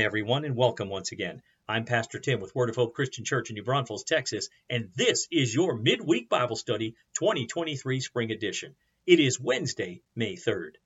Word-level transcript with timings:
Hi, 0.00 0.06
everyone, 0.06 0.46
and 0.46 0.56
welcome 0.56 0.88
once 0.88 1.12
again. 1.12 1.42
I'm 1.68 1.84
Pastor 1.84 2.18
Tim 2.18 2.40
with 2.40 2.54
Word 2.54 2.70
of 2.70 2.76
Hope 2.76 2.94
Christian 2.94 3.22
Church 3.22 3.50
in 3.50 3.54
New 3.54 3.62
Braunfels, 3.62 4.02
Texas, 4.02 4.48
and 4.70 4.88
this 4.96 5.28
is 5.30 5.54
your 5.54 5.76
Midweek 5.76 6.30
Bible 6.30 6.56
Study 6.56 6.94
2023 7.18 8.00
Spring 8.00 8.30
Edition. 8.30 8.74
It 9.06 9.20
is 9.20 9.38
Wednesday, 9.38 10.00
May 10.16 10.36
3rd. 10.36 10.76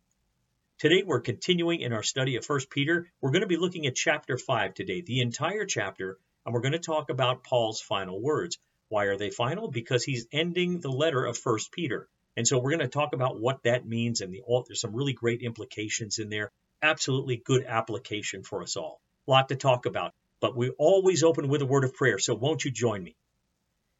Today 0.78 1.04
we're 1.06 1.20
continuing 1.20 1.80
in 1.80 1.92
our 1.92 2.02
study 2.02 2.34
of 2.34 2.44
1 2.44 2.62
Peter. 2.70 3.08
We're 3.20 3.30
going 3.30 3.42
to 3.42 3.46
be 3.46 3.56
looking 3.56 3.86
at 3.86 3.94
chapter 3.94 4.36
5 4.36 4.74
today, 4.74 5.00
the 5.00 5.20
entire 5.20 5.64
chapter, 5.64 6.18
and 6.44 6.52
we're 6.52 6.62
going 6.62 6.72
to 6.72 6.80
talk 6.80 7.08
about 7.08 7.44
Paul's 7.44 7.80
final 7.80 8.20
words. 8.20 8.58
Why 8.88 9.04
are 9.04 9.16
they 9.16 9.30
final? 9.30 9.70
Because 9.70 10.02
he's 10.02 10.26
ending 10.32 10.80
the 10.80 10.90
letter 10.90 11.24
of 11.24 11.38
1 11.40 11.58
Peter. 11.70 12.08
And 12.36 12.48
so 12.48 12.58
we're 12.58 12.72
going 12.72 12.80
to 12.80 12.88
talk 12.88 13.14
about 13.14 13.38
what 13.38 13.62
that 13.62 13.86
means 13.86 14.22
and 14.22 14.34
the, 14.34 14.42
there's 14.66 14.80
some 14.80 14.96
really 14.96 15.12
great 15.12 15.40
implications 15.40 16.18
in 16.18 16.30
there 16.30 16.50
absolutely 16.84 17.36
good 17.36 17.64
application 17.64 18.42
for 18.42 18.62
us 18.62 18.76
all. 18.76 19.00
Lot 19.26 19.48
to 19.48 19.56
talk 19.56 19.86
about, 19.86 20.12
but 20.40 20.56
we 20.56 20.70
always 20.70 21.22
open 21.22 21.48
with 21.48 21.62
a 21.62 21.66
word 21.66 21.84
of 21.84 21.94
prayer, 21.94 22.18
so 22.18 22.34
won't 22.34 22.64
you 22.64 22.70
join 22.70 23.02
me? 23.02 23.16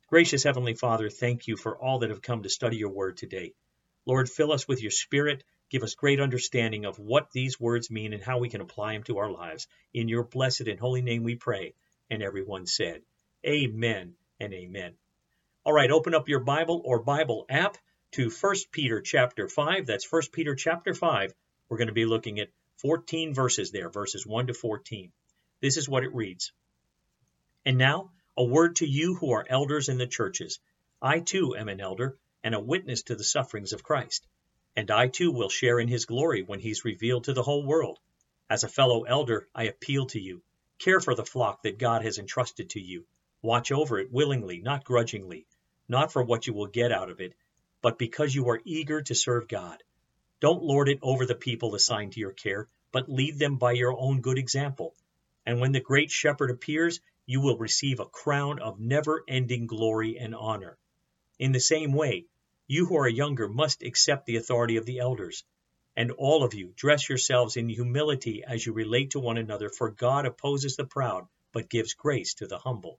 Gracious 0.09 0.43
Heavenly 0.43 0.75
Father, 0.75 1.09
thank 1.09 1.47
you 1.47 1.57
for 1.57 1.77
all 1.77 2.01
that 2.01 2.11
have 2.11 2.21
come 2.21 2.43
to 2.43 2.51
study 2.51 2.77
your 2.77 2.91
word 2.91 3.17
today. 3.17 3.55
Lord, 4.05 4.29
fill 4.29 4.53
us 4.53 4.69
with 4.69 4.83
your 4.83 4.91
spirit. 4.91 5.43
Give 5.71 5.83
us 5.83 5.95
great 5.95 6.21
understanding 6.21 6.85
of 6.85 6.99
what 6.99 7.31
these 7.33 7.59
words 7.59 7.91
mean 7.91 8.13
and 8.13 8.23
how 8.23 8.39
we 8.39 8.51
can 8.51 8.61
apply 8.61 8.93
them 8.93 9.03
to 9.05 9.17
our 9.17 9.31
lives. 9.31 9.67
In 9.95 10.09
your 10.09 10.25
blessed 10.25 10.69
and 10.69 10.79
holy 10.79 11.01
name 11.01 11.25
we 11.25 11.37
pray. 11.37 11.75
And 12.11 12.23
everyone 12.23 12.67
said, 12.67 13.01
Amen 13.47 14.15
and 14.39 14.53
amen. 14.53 14.93
All 15.65 15.73
right, 15.73 15.91
open 15.91 16.15
up 16.15 16.29
your 16.29 16.41
Bible 16.41 16.83
or 16.85 17.03
Bible 17.03 17.47
app 17.49 17.79
to 18.13 18.29
1 18.29 18.55
Peter 18.71 19.01
chapter 19.01 19.49
5. 19.49 19.87
That's 19.87 20.13
1 20.13 20.23
Peter 20.33 20.55
chapter 20.55 20.93
5. 20.93 21.33
We're 21.69 21.79
going 21.79 21.89
to 21.89 21.95
be 21.95 22.05
looking 22.05 22.41
at 22.41 22.51
14 22.79 23.35
verses 23.35 23.71
there, 23.71 23.91
verses 23.91 24.27
1 24.27 24.49
to 24.49 24.55
14. 24.55 25.13
This 25.61 25.77
is 25.77 25.89
what 25.89 26.05
it 26.05 26.15
reads. 26.15 26.53
And 27.65 27.79
now, 27.79 28.11
a 28.37 28.45
word 28.45 28.77
to 28.77 28.87
you 28.87 29.15
who 29.15 29.33
are 29.33 29.47
elders 29.49 29.89
in 29.89 29.97
the 29.97 30.07
churches. 30.07 30.59
I 31.01 31.21
too 31.21 31.57
am 31.57 31.69
an 31.69 31.81
elder 31.81 32.19
and 32.43 32.55
a 32.55 32.61
witness 32.61 33.05
to 33.05 33.15
the 33.15 33.25
sufferings 33.25 33.73
of 33.73 33.83
Christ. 33.83 34.27
And 34.77 34.91
I 34.91 35.09
too 35.09 35.31
will 35.31 35.49
share 35.49 35.79
in 35.79 35.89
his 35.89 36.05
glory 36.05 36.43
when 36.43 36.61
he's 36.61 36.85
revealed 36.85 37.25
to 37.25 37.33
the 37.33 37.43
whole 37.43 37.65
world. 37.65 38.01
As 38.51 38.65
a 38.65 38.69
fellow 38.69 39.05
elder, 39.05 39.49
I 39.55 39.65
appeal 39.65 40.07
to 40.07 40.21
you. 40.21 40.43
Care 40.79 41.01
for 41.01 41.15
the 41.15 41.25
flock 41.25 41.63
that 41.63 41.79
God 41.79 42.03
has 42.03 42.19
entrusted 42.19 42.71
to 42.71 42.81
you. 42.81 43.07
Watch 43.41 43.71
over 43.73 43.99
it 43.99 44.13
willingly, 44.13 44.61
not 44.61 44.85
grudgingly, 44.85 45.47
not 45.89 46.13
for 46.13 46.23
what 46.23 46.47
you 46.47 46.53
will 46.53 46.67
get 46.67 46.93
out 46.93 47.11
of 47.11 47.21
it, 47.21 47.35
but 47.81 47.99
because 47.99 48.35
you 48.35 48.49
are 48.49 48.61
eager 48.65 49.01
to 49.03 49.15
serve 49.15 49.49
God. 49.49 49.83
Don't 50.45 50.63
lord 50.63 50.91
it 50.91 50.99
over 51.01 51.25
the 51.25 51.35
people 51.35 51.75
assigned 51.75 52.13
to 52.13 52.21
your 52.21 52.35
care, 52.35 52.69
but 52.93 53.09
lead 53.09 53.39
them 53.39 53.57
by 53.57 53.73
your 53.73 53.99
own 53.99 54.21
good 54.21 54.37
example. 54.37 54.95
And 55.47 55.59
when 55.59 55.73
the 55.73 55.81
great 55.81 56.11
shepherd 56.11 56.51
appears, 56.51 57.01
you 57.25 57.41
will 57.41 57.57
receive 57.57 57.99
a 57.99 58.05
crown 58.05 58.59
of 58.59 58.79
never 58.79 59.25
ending 59.27 59.67
glory 59.67 60.19
and 60.19 60.35
honor. 60.35 60.77
In 61.39 61.53
the 61.53 61.61
same 61.61 61.95
way, 61.95 62.27
you 62.67 62.85
who 62.85 62.99
are 62.99 63.09
younger 63.09 63.49
must 63.49 63.83
accept 63.83 64.27
the 64.27 64.37
authority 64.37 64.77
of 64.77 64.85
the 64.85 64.99
elders. 64.99 65.45
And 65.97 66.11
all 66.11 66.45
of 66.45 66.53
you, 66.53 66.75
dress 66.77 67.09
yourselves 67.09 67.57
in 67.57 67.71
humility 67.71 68.45
as 68.47 68.67
you 68.67 68.75
relate 68.75 69.13
to 69.13 69.21
one 69.21 69.39
another, 69.39 69.71
for 69.71 69.93
God 69.93 70.27
opposes 70.27 70.77
the 70.77 70.85
proud, 70.85 71.27
but 71.53 71.71
gives 71.71 71.95
grace 71.95 72.35
to 72.35 72.47
the 72.47 72.59
humble. 72.59 72.99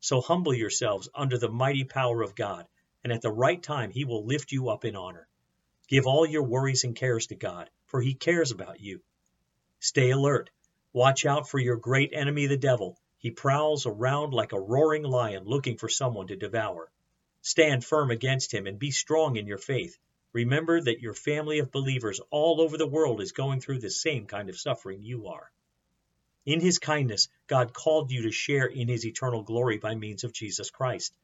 So 0.00 0.20
humble 0.20 0.54
yourselves 0.54 1.08
under 1.14 1.38
the 1.38 1.48
mighty 1.48 1.84
power 1.84 2.20
of 2.20 2.34
God, 2.34 2.66
and 3.04 3.12
at 3.12 3.22
the 3.22 3.30
right 3.30 3.62
time 3.62 3.92
he 3.92 4.04
will 4.04 4.26
lift 4.26 4.50
you 4.50 4.70
up 4.70 4.84
in 4.84 4.96
honor. 4.96 5.28
Give 5.94 6.08
all 6.08 6.26
your 6.26 6.42
worries 6.42 6.82
and 6.82 6.96
cares 6.96 7.28
to 7.28 7.36
God, 7.36 7.70
for 7.86 8.00
He 8.00 8.14
cares 8.14 8.50
about 8.50 8.80
you. 8.80 9.00
Stay 9.78 10.10
alert. 10.10 10.50
Watch 10.92 11.24
out 11.24 11.48
for 11.48 11.60
your 11.60 11.76
great 11.76 12.10
enemy, 12.12 12.48
the 12.48 12.56
devil. 12.56 12.98
He 13.18 13.30
prowls 13.30 13.86
around 13.86 14.34
like 14.34 14.50
a 14.50 14.60
roaring 14.60 15.04
lion 15.04 15.44
looking 15.44 15.76
for 15.76 15.88
someone 15.88 16.26
to 16.26 16.36
devour. 16.36 16.90
Stand 17.42 17.84
firm 17.84 18.10
against 18.10 18.52
him 18.52 18.66
and 18.66 18.76
be 18.76 18.90
strong 18.90 19.36
in 19.36 19.46
your 19.46 19.58
faith. 19.58 19.96
Remember 20.32 20.80
that 20.80 21.00
your 21.00 21.14
family 21.14 21.60
of 21.60 21.70
believers 21.70 22.20
all 22.28 22.60
over 22.60 22.76
the 22.76 22.88
world 22.88 23.20
is 23.20 23.30
going 23.30 23.60
through 23.60 23.78
the 23.78 23.88
same 23.88 24.26
kind 24.26 24.48
of 24.48 24.58
suffering 24.58 25.00
you 25.00 25.28
are. 25.28 25.52
In 26.44 26.58
His 26.58 26.80
kindness, 26.80 27.28
God 27.46 27.72
called 27.72 28.10
you 28.10 28.22
to 28.22 28.32
share 28.32 28.66
in 28.66 28.88
His 28.88 29.06
eternal 29.06 29.44
glory 29.44 29.78
by 29.78 29.94
means 29.94 30.24
of 30.24 30.32
Jesus 30.32 30.70
Christ. 30.70 31.14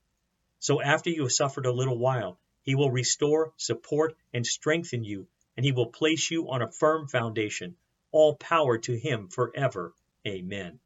So 0.61 0.81
after 0.81 1.11
you 1.11 1.23
have 1.23 1.33
suffered 1.33 1.67
a 1.67 1.73
little 1.73 1.99
while, 1.99 2.39
he 2.71 2.77
will 2.77 2.93
restore, 2.93 3.53
support, 3.57 4.17
and 4.33 4.47
strengthen 4.47 5.03
you, 5.03 5.27
and 5.57 5.67
he 5.67 5.73
will 5.73 5.91
place 5.91 6.31
you 6.31 6.49
on 6.51 6.63
a 6.63 6.71
firm 6.71 7.09
foundation. 7.09 7.75
All 8.13 8.37
power 8.37 8.79
to 8.79 8.97
him 8.97 9.27
forever. 9.27 9.93
Amen. 10.25 10.79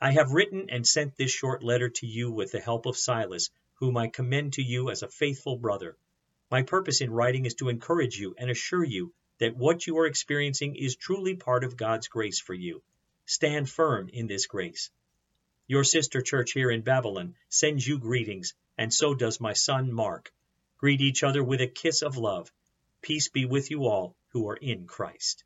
I 0.00 0.12
have 0.12 0.32
written 0.32 0.70
and 0.70 0.88
sent 0.88 1.18
this 1.18 1.30
short 1.30 1.62
letter 1.62 1.90
to 1.90 2.06
you 2.06 2.32
with 2.32 2.52
the 2.52 2.60
help 2.60 2.86
of 2.86 2.96
Silas, 2.96 3.50
whom 3.74 3.98
I 3.98 4.08
commend 4.08 4.54
to 4.54 4.62
you 4.62 4.88
as 4.88 5.02
a 5.02 5.08
faithful 5.10 5.58
brother. 5.58 5.98
My 6.50 6.62
purpose 6.62 7.02
in 7.02 7.10
writing 7.10 7.44
is 7.44 7.56
to 7.56 7.68
encourage 7.68 8.18
you 8.18 8.34
and 8.38 8.48
assure 8.48 8.82
you 8.82 9.12
that 9.36 9.54
what 9.54 9.86
you 9.86 9.98
are 9.98 10.06
experiencing 10.06 10.76
is 10.76 10.96
truly 10.96 11.36
part 11.36 11.62
of 11.62 11.76
God's 11.76 12.08
grace 12.08 12.40
for 12.40 12.54
you. 12.54 12.82
Stand 13.26 13.68
firm 13.68 14.08
in 14.08 14.28
this 14.28 14.46
grace. 14.46 14.90
Your 15.66 15.84
sister 15.84 16.22
church 16.22 16.52
here 16.52 16.70
in 16.70 16.80
Babylon 16.80 17.34
sends 17.50 17.86
you 17.86 17.98
greetings, 17.98 18.54
and 18.78 18.90
so 18.90 19.14
does 19.14 19.42
my 19.42 19.52
son 19.52 19.92
Mark. 19.92 20.32
Greet 20.80 21.02
each 21.02 21.22
other 21.22 21.44
with 21.44 21.60
a 21.60 21.66
kiss 21.66 22.00
of 22.00 22.16
love. 22.16 22.50
Peace 23.02 23.28
be 23.28 23.44
with 23.44 23.70
you 23.70 23.84
all 23.84 24.16
who 24.28 24.48
are 24.48 24.56
in 24.56 24.86
Christ. 24.86 25.44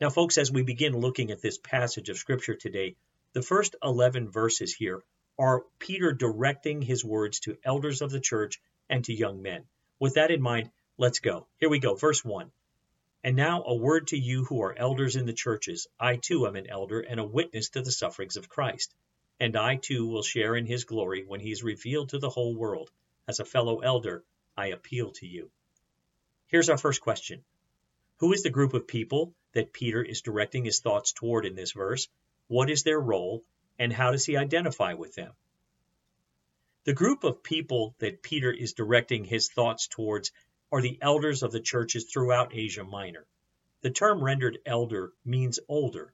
Now, 0.00 0.08
folks, 0.08 0.38
as 0.38 0.52
we 0.52 0.62
begin 0.62 0.96
looking 0.96 1.32
at 1.32 1.42
this 1.42 1.58
passage 1.58 2.08
of 2.08 2.16
Scripture 2.16 2.54
today, 2.54 2.94
the 3.32 3.42
first 3.42 3.74
11 3.82 4.30
verses 4.30 4.72
here 4.72 5.02
are 5.36 5.64
Peter 5.80 6.12
directing 6.12 6.80
his 6.80 7.04
words 7.04 7.40
to 7.40 7.58
elders 7.64 8.02
of 8.02 8.12
the 8.12 8.20
church 8.20 8.60
and 8.88 9.04
to 9.06 9.12
young 9.12 9.42
men. 9.42 9.64
With 9.98 10.14
that 10.14 10.30
in 10.30 10.40
mind, 10.40 10.70
let's 10.96 11.18
go. 11.18 11.48
Here 11.58 11.68
we 11.68 11.80
go. 11.80 11.96
Verse 11.96 12.24
1. 12.24 12.52
And 13.24 13.34
now 13.34 13.64
a 13.64 13.74
word 13.74 14.06
to 14.08 14.16
you 14.16 14.44
who 14.44 14.62
are 14.62 14.78
elders 14.78 15.16
in 15.16 15.26
the 15.26 15.32
churches. 15.32 15.88
I 15.98 16.18
too 16.18 16.46
am 16.46 16.54
an 16.54 16.70
elder 16.70 17.00
and 17.00 17.18
a 17.18 17.26
witness 17.26 17.70
to 17.70 17.82
the 17.82 17.90
sufferings 17.90 18.36
of 18.36 18.48
Christ. 18.48 18.94
And 19.40 19.56
I 19.56 19.74
too 19.74 20.06
will 20.06 20.22
share 20.22 20.54
in 20.54 20.66
his 20.66 20.84
glory 20.84 21.24
when 21.26 21.40
he 21.40 21.50
is 21.50 21.64
revealed 21.64 22.10
to 22.10 22.20
the 22.20 22.30
whole 22.30 22.54
world. 22.54 22.92
As 23.30 23.38
a 23.38 23.44
fellow 23.44 23.78
elder, 23.78 24.24
I 24.56 24.70
appeal 24.70 25.12
to 25.12 25.24
you. 25.24 25.52
Here's 26.48 26.68
our 26.68 26.76
first 26.76 27.00
question 27.00 27.44
Who 28.16 28.32
is 28.32 28.42
the 28.42 28.50
group 28.50 28.74
of 28.74 28.88
people 28.88 29.36
that 29.52 29.72
Peter 29.72 30.02
is 30.02 30.20
directing 30.20 30.64
his 30.64 30.80
thoughts 30.80 31.12
toward 31.12 31.46
in 31.46 31.54
this 31.54 31.70
verse? 31.70 32.08
What 32.48 32.68
is 32.68 32.82
their 32.82 32.98
role, 32.98 33.44
and 33.78 33.92
how 33.92 34.10
does 34.10 34.24
he 34.24 34.36
identify 34.36 34.94
with 34.94 35.14
them? 35.14 35.32
The 36.82 36.92
group 36.92 37.22
of 37.22 37.44
people 37.44 37.94
that 38.00 38.20
Peter 38.20 38.50
is 38.50 38.72
directing 38.72 39.22
his 39.22 39.48
thoughts 39.48 39.86
towards 39.86 40.32
are 40.72 40.82
the 40.82 40.98
elders 41.00 41.44
of 41.44 41.52
the 41.52 41.60
churches 41.60 42.06
throughout 42.06 42.52
Asia 42.52 42.82
Minor. 42.82 43.28
The 43.82 43.90
term 43.90 44.24
rendered 44.24 44.58
elder 44.66 45.12
means 45.24 45.60
older. 45.68 46.12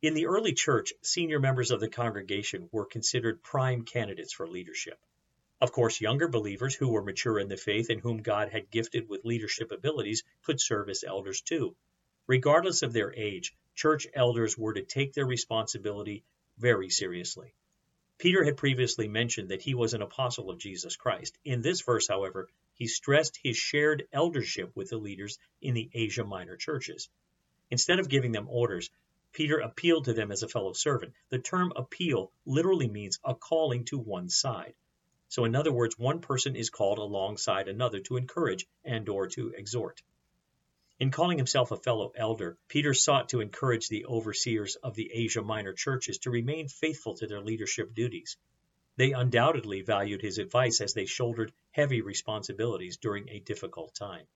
In 0.00 0.14
the 0.14 0.26
early 0.26 0.54
church, 0.54 0.92
senior 1.02 1.38
members 1.38 1.70
of 1.70 1.78
the 1.78 1.88
congregation 1.88 2.68
were 2.72 2.84
considered 2.84 3.44
prime 3.44 3.84
candidates 3.84 4.32
for 4.32 4.48
leadership. 4.48 4.98
Of 5.62 5.70
course, 5.70 6.00
younger 6.00 6.26
believers 6.26 6.74
who 6.74 6.88
were 6.88 7.04
mature 7.04 7.38
in 7.38 7.46
the 7.46 7.56
faith 7.56 7.88
and 7.88 8.00
whom 8.00 8.20
God 8.20 8.48
had 8.48 8.72
gifted 8.72 9.08
with 9.08 9.24
leadership 9.24 9.70
abilities 9.70 10.24
could 10.42 10.60
serve 10.60 10.88
as 10.88 11.04
elders 11.04 11.40
too. 11.40 11.76
Regardless 12.26 12.82
of 12.82 12.92
their 12.92 13.14
age, 13.14 13.54
church 13.76 14.08
elders 14.12 14.58
were 14.58 14.74
to 14.74 14.82
take 14.82 15.12
their 15.12 15.24
responsibility 15.24 16.24
very 16.58 16.90
seriously. 16.90 17.54
Peter 18.18 18.42
had 18.42 18.56
previously 18.56 19.06
mentioned 19.06 19.50
that 19.50 19.62
he 19.62 19.76
was 19.76 19.94
an 19.94 20.02
apostle 20.02 20.50
of 20.50 20.58
Jesus 20.58 20.96
Christ. 20.96 21.38
In 21.44 21.62
this 21.62 21.82
verse, 21.82 22.08
however, 22.08 22.48
he 22.74 22.88
stressed 22.88 23.38
his 23.40 23.56
shared 23.56 24.08
eldership 24.12 24.74
with 24.74 24.90
the 24.90 24.98
leaders 24.98 25.38
in 25.60 25.74
the 25.74 25.88
Asia 25.94 26.24
Minor 26.24 26.56
churches. 26.56 27.08
Instead 27.70 28.00
of 28.00 28.08
giving 28.08 28.32
them 28.32 28.48
orders, 28.48 28.90
Peter 29.32 29.58
appealed 29.58 30.06
to 30.06 30.12
them 30.12 30.32
as 30.32 30.42
a 30.42 30.48
fellow 30.48 30.72
servant. 30.72 31.12
The 31.28 31.38
term 31.38 31.72
appeal 31.76 32.32
literally 32.44 32.88
means 32.88 33.20
a 33.22 33.36
calling 33.36 33.84
to 33.84 33.98
one 33.98 34.28
side. 34.28 34.74
So 35.32 35.46
in 35.46 35.56
other 35.56 35.72
words, 35.72 35.98
one 35.98 36.20
person 36.20 36.56
is 36.56 36.68
called 36.68 36.98
alongside 36.98 37.66
another 37.66 38.00
to 38.00 38.18
encourage 38.18 38.66
and 38.84 39.08
or 39.08 39.28
to 39.28 39.54
exhort. 39.56 40.02
In 41.00 41.10
calling 41.10 41.38
himself 41.38 41.70
a 41.70 41.78
fellow 41.78 42.12
elder, 42.14 42.58
Peter 42.68 42.92
sought 42.92 43.30
to 43.30 43.40
encourage 43.40 43.88
the 43.88 44.04
overseers 44.04 44.76
of 44.76 44.94
the 44.94 45.10
Asia 45.10 45.40
Minor 45.40 45.72
churches 45.72 46.18
to 46.18 46.30
remain 46.30 46.68
faithful 46.68 47.14
to 47.14 47.26
their 47.26 47.40
leadership 47.40 47.94
duties. 47.94 48.36
They 48.96 49.12
undoubtedly 49.12 49.80
valued 49.80 50.20
his 50.20 50.36
advice 50.36 50.82
as 50.82 50.92
they 50.92 51.06
shouldered 51.06 51.54
heavy 51.70 52.02
responsibilities 52.02 52.98
during 52.98 53.30
a 53.30 53.40
difficult 53.40 53.94
time. 53.94 54.26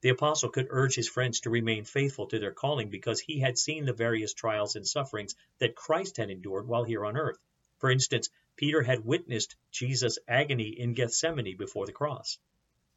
The 0.00 0.08
apostle 0.08 0.50
could 0.50 0.66
urge 0.70 0.96
his 0.96 1.08
friends 1.08 1.38
to 1.42 1.50
remain 1.50 1.84
faithful 1.84 2.26
to 2.26 2.40
their 2.40 2.50
calling 2.50 2.90
because 2.90 3.20
he 3.20 3.38
had 3.38 3.56
seen 3.56 3.84
the 3.84 3.92
various 3.92 4.34
trials 4.34 4.74
and 4.74 4.84
sufferings 4.84 5.36
that 5.58 5.76
Christ 5.76 6.16
had 6.16 6.28
endured 6.28 6.66
while 6.66 6.82
here 6.82 7.06
on 7.06 7.16
earth. 7.16 7.38
For 7.78 7.90
instance, 7.90 8.28
Peter 8.56 8.82
had 8.82 9.04
witnessed 9.04 9.56
Jesus' 9.70 10.18
agony 10.26 10.68
in 10.78 10.94
Gethsemane 10.94 11.56
before 11.56 11.86
the 11.86 11.92
cross. 11.92 12.38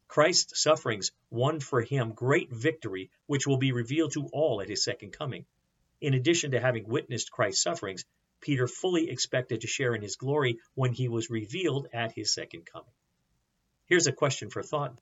Christ's 0.08 0.62
sufferings 0.62 1.12
won 1.30 1.60
for 1.60 1.80
him 1.80 2.12
great 2.12 2.50
victory, 2.50 3.10
which 3.26 3.46
will 3.46 3.58
be 3.58 3.72
revealed 3.72 4.12
to 4.12 4.26
all 4.32 4.60
at 4.60 4.68
his 4.68 4.84
second 4.84 5.12
coming. 5.12 5.46
in 6.02 6.14
addition 6.14 6.50
to 6.50 6.60
having 6.60 6.86
witnessed 6.88 7.30
Christ's 7.30 7.62
sufferings, 7.62 8.04
Peter 8.40 8.66
fully 8.66 9.08
expected 9.08 9.60
to 9.60 9.68
share 9.68 9.94
in 9.94 10.02
his 10.02 10.16
glory 10.16 10.58
when 10.74 10.92
he 10.92 11.08
was 11.08 11.30
revealed 11.30 11.86
at 11.92 12.12
his 12.12 12.34
second 12.34 12.66
coming. 12.66 12.90
Here's 13.86 14.08
a 14.08 14.12
question 14.12 14.50
for 14.50 14.64
thought. 14.64 14.98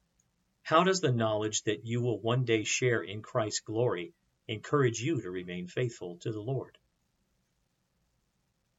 How 0.62 0.85
does 0.85 1.00
the 1.00 1.11
knowledge 1.11 1.62
that 1.62 1.87
you 1.87 2.03
will 2.03 2.21
one 2.21 2.44
day 2.44 2.65
share 2.65 3.03
in 3.03 3.23
Christ's 3.23 3.61
glory 3.61 4.12
encourage 4.47 5.00
you 5.00 5.23
to 5.23 5.31
remain 5.31 5.67
faithful 5.67 6.19
to 6.19 6.32
the 6.32 6.43
Lord? 6.43 6.77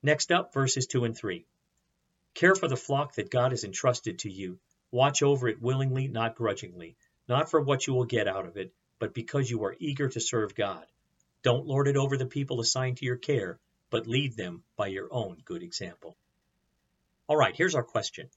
Next 0.03 0.31
up, 0.31 0.53
verses 0.53 0.87
2 0.87 1.05
and 1.05 1.15
3. 1.15 1.45
Care 2.33 2.55
for 2.55 2.67
the 2.67 2.75
flock 2.75 3.15
that 3.15 3.29
God 3.29 3.51
has 3.51 3.63
entrusted 3.63 4.19
to 4.19 4.31
you. 4.31 4.59
Watch 4.89 5.21
over 5.21 5.47
it 5.47 5.61
willingly, 5.61 6.07
not 6.07 6.35
grudgingly, 6.35 6.95
not 7.27 7.51
for 7.51 7.61
what 7.61 7.85
you 7.85 7.93
will 7.93 8.05
get 8.05 8.27
out 8.27 8.47
of 8.47 8.57
it, 8.57 8.73
but 8.97 9.13
because 9.13 9.49
you 9.49 9.63
are 9.63 9.75
eager 9.79 10.09
to 10.09 10.19
serve 10.19 10.55
God. 10.55 10.85
Don't 11.43 11.67
lord 11.67 11.87
it 11.87 11.97
over 11.97 12.17
the 12.17 12.25
people 12.25 12.61
assigned 12.61 12.97
to 12.97 13.05
your 13.05 13.17
care, 13.17 13.59
but 13.91 14.07
lead 14.07 14.35
them 14.35 14.63
by 14.75 14.87
your 14.87 15.07
own 15.13 15.37
good 15.45 15.61
example. 15.61 16.17
All 17.27 17.37
right, 17.37 17.55
here's 17.55 17.75
our 17.75 17.83
question. 17.83 18.29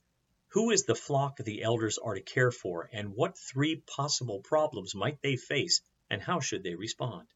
Who 0.49 0.69
is 0.69 0.83
the 0.83 0.95
flock 0.95 1.37
the 1.37 1.63
elders 1.63 1.97
are 1.97 2.13
to 2.13 2.21
care 2.21 2.51
for, 2.51 2.89
and 2.93 3.15
what 3.15 3.37
three 3.37 3.77
possible 3.87 4.39
problems 4.39 4.93
might 4.93 5.21
they 5.21 5.35
face, 5.35 5.81
and 6.09 6.21
how 6.21 6.39
should 6.39 6.63
they 6.63 6.75
respond? 6.75 7.27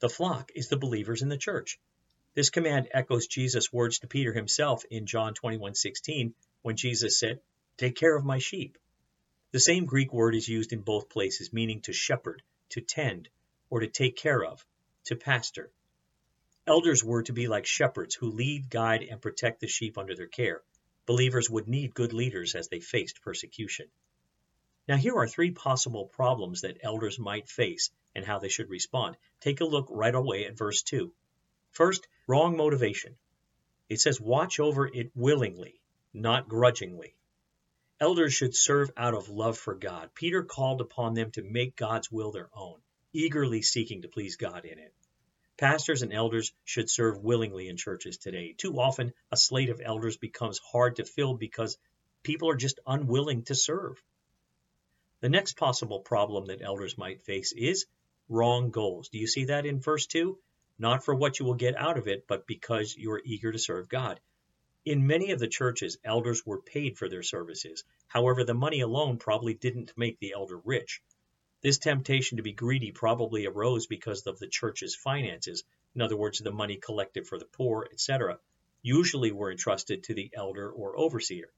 The 0.00 0.08
flock 0.08 0.50
is 0.54 0.68
the 0.68 0.78
believers 0.78 1.22
in 1.22 1.28
the 1.28 1.36
church. 1.36 1.78
This 2.34 2.48
command 2.48 2.88
echoes 2.92 3.26
Jesus' 3.26 3.72
words 3.72 3.98
to 3.98 4.06
Peter 4.06 4.32
himself 4.32 4.84
in 4.90 5.04
John 5.04 5.34
21:16 5.34 6.34
when 6.62 6.76
Jesus 6.76 7.18
said, 7.18 7.42
"Take 7.76 7.94
care 7.94 8.16
of 8.16 8.24
my 8.24 8.38
sheep." 8.38 8.78
The 9.50 9.60
same 9.60 9.84
Greek 9.84 10.14
word 10.14 10.34
is 10.34 10.48
used 10.48 10.72
in 10.72 10.80
both 10.80 11.10
places, 11.10 11.52
meaning 11.52 11.82
to 11.82 11.92
shepherd, 11.92 12.42
to 12.70 12.80
tend, 12.80 13.28
or 13.68 13.80
to 13.80 13.86
take 13.86 14.16
care 14.16 14.42
of, 14.42 14.64
to 15.04 15.14
pastor. 15.14 15.70
Elders 16.66 17.04
were 17.04 17.22
to 17.24 17.34
be 17.34 17.48
like 17.48 17.66
shepherds 17.66 18.14
who 18.14 18.30
lead, 18.30 18.70
guide, 18.70 19.02
and 19.02 19.20
protect 19.20 19.60
the 19.60 19.66
sheep 19.66 19.98
under 19.98 20.14
their 20.14 20.26
care. 20.26 20.62
Believers 21.04 21.50
would 21.50 21.68
need 21.68 21.92
good 21.92 22.14
leaders 22.14 22.54
as 22.54 22.68
they 22.68 22.80
faced 22.80 23.20
persecution. 23.20 23.90
Now, 24.88 24.96
here 24.96 25.16
are 25.16 25.28
three 25.28 25.50
possible 25.50 26.06
problems 26.06 26.62
that 26.62 26.78
elders 26.80 27.18
might 27.18 27.50
face 27.50 27.90
and 28.14 28.24
how 28.24 28.38
they 28.38 28.48
should 28.48 28.70
respond. 28.70 29.18
Take 29.40 29.60
a 29.60 29.66
look 29.66 29.88
right 29.90 30.14
away 30.14 30.46
at 30.46 30.56
verse 30.56 30.82
2. 30.82 31.12
First, 31.72 32.06
wrong 32.26 32.56
motivation. 32.56 33.16
It 33.88 34.00
says, 34.00 34.20
watch 34.20 34.60
over 34.60 34.86
it 34.86 35.10
willingly, 35.14 35.80
not 36.12 36.48
grudgingly. 36.48 37.16
Elders 37.98 38.34
should 38.34 38.54
serve 38.54 38.90
out 38.96 39.14
of 39.14 39.30
love 39.30 39.56
for 39.56 39.74
God. 39.74 40.14
Peter 40.14 40.42
called 40.42 40.80
upon 40.80 41.14
them 41.14 41.30
to 41.32 41.42
make 41.42 41.76
God's 41.76 42.12
will 42.12 42.30
their 42.30 42.50
own, 42.54 42.80
eagerly 43.12 43.62
seeking 43.62 44.02
to 44.02 44.08
please 44.08 44.36
God 44.36 44.64
in 44.64 44.78
it. 44.78 44.92
Pastors 45.56 46.02
and 46.02 46.12
elders 46.12 46.52
should 46.64 46.90
serve 46.90 47.22
willingly 47.22 47.68
in 47.68 47.76
churches 47.76 48.18
today. 48.18 48.54
Too 48.58 48.78
often, 48.78 49.14
a 49.30 49.36
slate 49.36 49.70
of 49.70 49.80
elders 49.82 50.16
becomes 50.16 50.58
hard 50.58 50.96
to 50.96 51.04
fill 51.04 51.34
because 51.34 51.78
people 52.22 52.50
are 52.50 52.56
just 52.56 52.80
unwilling 52.86 53.44
to 53.44 53.54
serve. 53.54 54.02
The 55.20 55.28
next 55.30 55.56
possible 55.56 56.00
problem 56.00 56.46
that 56.46 56.60
elders 56.60 56.98
might 56.98 57.22
face 57.22 57.52
is 57.52 57.86
wrong 58.28 58.70
goals. 58.70 59.08
Do 59.08 59.18
you 59.18 59.26
see 59.26 59.46
that 59.46 59.64
in 59.64 59.80
verse 59.80 60.06
2? 60.06 60.38
Not 60.82 61.04
for 61.04 61.14
what 61.14 61.38
you 61.38 61.46
will 61.46 61.54
get 61.54 61.76
out 61.76 61.96
of 61.96 62.08
it, 62.08 62.26
but 62.26 62.44
because 62.44 62.96
you 62.96 63.12
are 63.12 63.22
eager 63.24 63.52
to 63.52 63.58
serve 63.60 63.88
God. 63.88 64.18
In 64.84 65.06
many 65.06 65.30
of 65.30 65.38
the 65.38 65.46
churches, 65.46 65.96
elders 66.02 66.44
were 66.44 66.60
paid 66.60 66.98
for 66.98 67.08
their 67.08 67.22
services. 67.22 67.84
However, 68.08 68.42
the 68.42 68.52
money 68.52 68.80
alone 68.80 69.18
probably 69.18 69.54
didn't 69.54 69.96
make 69.96 70.18
the 70.18 70.32
elder 70.32 70.58
rich. 70.58 71.00
This 71.60 71.78
temptation 71.78 72.38
to 72.38 72.42
be 72.42 72.50
greedy 72.52 72.90
probably 72.90 73.46
arose 73.46 73.86
because 73.86 74.26
of 74.26 74.40
the 74.40 74.48
church's 74.48 74.96
finances, 74.96 75.62
in 75.94 76.00
other 76.00 76.16
words, 76.16 76.40
the 76.40 76.50
money 76.50 76.78
collected 76.78 77.28
for 77.28 77.38
the 77.38 77.44
poor, 77.44 77.88
etc., 77.92 78.40
usually 78.82 79.30
were 79.30 79.52
entrusted 79.52 80.02
to 80.02 80.14
the 80.14 80.32
elder 80.34 80.68
or 80.68 80.98
overseer. 80.98 81.52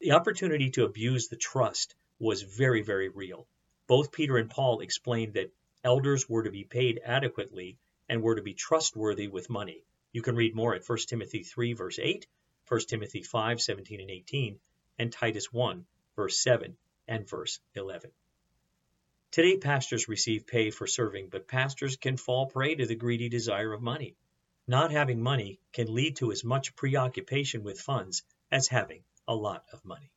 The 0.00 0.12
opportunity 0.12 0.68
to 0.72 0.84
abuse 0.84 1.28
the 1.28 1.36
trust 1.36 1.94
was 2.18 2.42
very, 2.42 2.82
very 2.82 3.08
real. 3.08 3.48
Both 3.86 4.12
Peter 4.12 4.36
and 4.36 4.50
Paul 4.50 4.80
explained 4.80 5.32
that 5.32 5.54
elders 5.82 6.28
were 6.28 6.42
to 6.42 6.50
be 6.50 6.64
paid 6.64 7.00
adequately 7.02 7.78
and 8.08 8.22
were 8.22 8.36
to 8.36 8.42
be 8.42 8.54
trustworthy 8.54 9.28
with 9.28 9.50
money. 9.50 9.84
You 10.12 10.22
can 10.22 10.36
read 10.36 10.54
more 10.54 10.74
at 10.74 10.88
1 10.88 10.98
Timothy 11.08 11.42
3, 11.42 11.72
verse 11.74 11.98
8, 11.98 12.26
1 12.68 12.80
Timothy 12.88 13.22
5, 13.22 13.60
17 13.60 14.00
and 14.00 14.10
18, 14.10 14.58
and 14.98 15.12
Titus 15.12 15.52
1, 15.52 15.86
verse 16.16 16.38
7 16.38 16.76
and 17.08 17.28
verse 17.28 17.60
11. 17.74 18.10
Today, 19.30 19.58
pastors 19.58 20.08
receive 20.08 20.46
pay 20.46 20.70
for 20.70 20.86
serving, 20.86 21.28
but 21.28 21.48
pastors 21.48 21.96
can 21.96 22.16
fall 22.16 22.46
prey 22.46 22.74
to 22.74 22.86
the 22.86 22.94
greedy 22.94 23.28
desire 23.28 23.72
of 23.72 23.82
money. 23.82 24.16
Not 24.66 24.90
having 24.90 25.20
money 25.20 25.60
can 25.72 25.94
lead 25.94 26.16
to 26.16 26.32
as 26.32 26.42
much 26.42 26.74
preoccupation 26.74 27.62
with 27.62 27.80
funds 27.80 28.22
as 28.50 28.68
having 28.68 29.04
a 29.28 29.34
lot 29.34 29.64
of 29.72 29.84
money. 29.84 30.10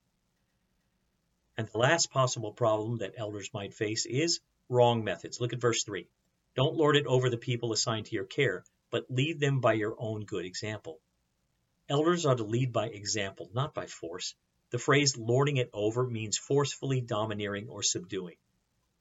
And 1.58 1.68
the 1.68 1.78
last 1.78 2.12
possible 2.12 2.54
problem 2.54 3.00
that 3.00 3.16
elders 3.18 3.54
might 3.54 3.74
face 3.74 4.06
is 4.06 4.40
wrong 4.70 5.04
methods. 5.04 5.42
Look 5.42 5.52
at 5.52 5.60
verse 5.60 5.84
3. 5.84 6.08
Don't 6.56 6.75
lord 6.75 6.96
it 6.96 7.06
over 7.06 7.30
the 7.30 7.38
people 7.38 7.72
assigned 7.72 8.07
to 8.07 8.16
your 8.16 8.25
care, 8.25 8.66
but 8.90 9.12
lead 9.12 9.40
them 9.40 9.62
by 9.62 9.74
your 9.74 9.96
own 10.00 10.25
good 10.25 10.46
example. 10.46 11.00
Elders 11.88 12.25
are 12.25 12.36
to 12.36 12.44
lead 12.44 12.74
by 12.74 12.88
example, 12.88 13.50
not 13.54 13.74
by 13.74 13.86
force. 13.86 14.36
The 14.72 14.80
phrase 14.80 15.16
lording 15.16 15.57
it 15.57 15.69
over 15.74 16.06
means 16.07 16.38
forcefully 16.38 17.01
domineering 17.01 17.69
or 17.69 17.84
subduing. 17.84 18.38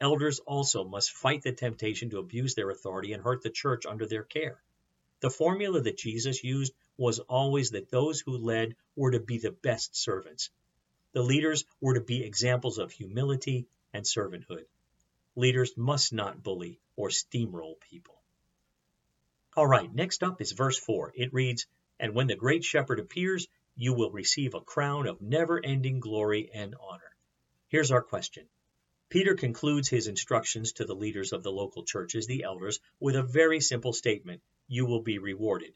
Elders 0.00 0.40
also 0.40 0.84
must 0.84 1.10
fight 1.12 1.42
the 1.42 1.52
temptation 1.52 2.10
to 2.10 2.18
abuse 2.18 2.54
their 2.54 2.70
authority 2.70 3.12
and 3.12 3.22
hurt 3.22 3.42
the 3.42 3.50
church 3.50 3.86
under 3.86 4.06
their 4.06 4.24
care. 4.24 4.62
The 5.20 5.30
formula 5.30 5.80
that 5.80 5.96
Jesus 5.96 6.44
used 6.44 6.72
was 6.96 7.18
always 7.18 7.70
that 7.70 7.90
those 7.90 8.20
who 8.20 8.38
led 8.38 8.76
were 8.94 9.10
to 9.10 9.20
be 9.20 9.38
the 9.38 9.50
best 9.50 9.96
servants. 9.96 10.50
The 11.12 11.22
leaders 11.22 11.64
were 11.80 11.94
to 11.94 12.00
be 12.00 12.24
examples 12.24 12.78
of 12.78 12.92
humility 12.92 13.66
and 13.92 14.04
servanthood. 14.04 14.66
Leaders 15.34 15.76
must 15.76 16.12
not 16.12 16.42
bully 16.42 16.78
or 16.98 17.10
steamroll 17.10 17.78
people. 17.80 18.20
All 19.56 19.68
right, 19.68 19.94
next 19.94 20.24
up 20.24 20.40
is 20.40 20.50
verse 20.50 20.76
4. 20.76 21.12
It 21.14 21.32
reads, 21.32 21.66
and 22.00 22.12
when 22.12 22.26
the 22.26 22.34
great 22.34 22.64
shepherd 22.64 22.99
appears, 22.99 23.46
you 23.76 23.94
will 23.94 24.11
receive 24.11 24.54
a 24.54 24.61
crown 24.61 25.06
of 25.06 25.23
never 25.23 25.64
ending 25.64 26.00
glory 26.00 26.50
and 26.52 26.75
honor. 26.75 27.16
Here's 27.68 27.92
our 27.92 28.02
question. 28.02 28.49
Peter 29.11 29.37
concludes 29.37 29.88
his 29.88 30.08
instructions 30.08 30.73
to 30.73 30.84
the 30.84 30.96
leaders 30.96 31.32
of 31.32 31.44
the 31.44 31.52
local 31.52 31.84
churches, 31.84 32.26
the 32.26 32.42
elders, 32.42 32.80
with 32.99 33.14
a 33.14 33.23
very 33.23 33.61
simple 33.61 33.92
statement 33.92 34.42
You 34.66 34.84
will 34.84 35.02
be 35.02 35.18
rewarded. 35.18 35.75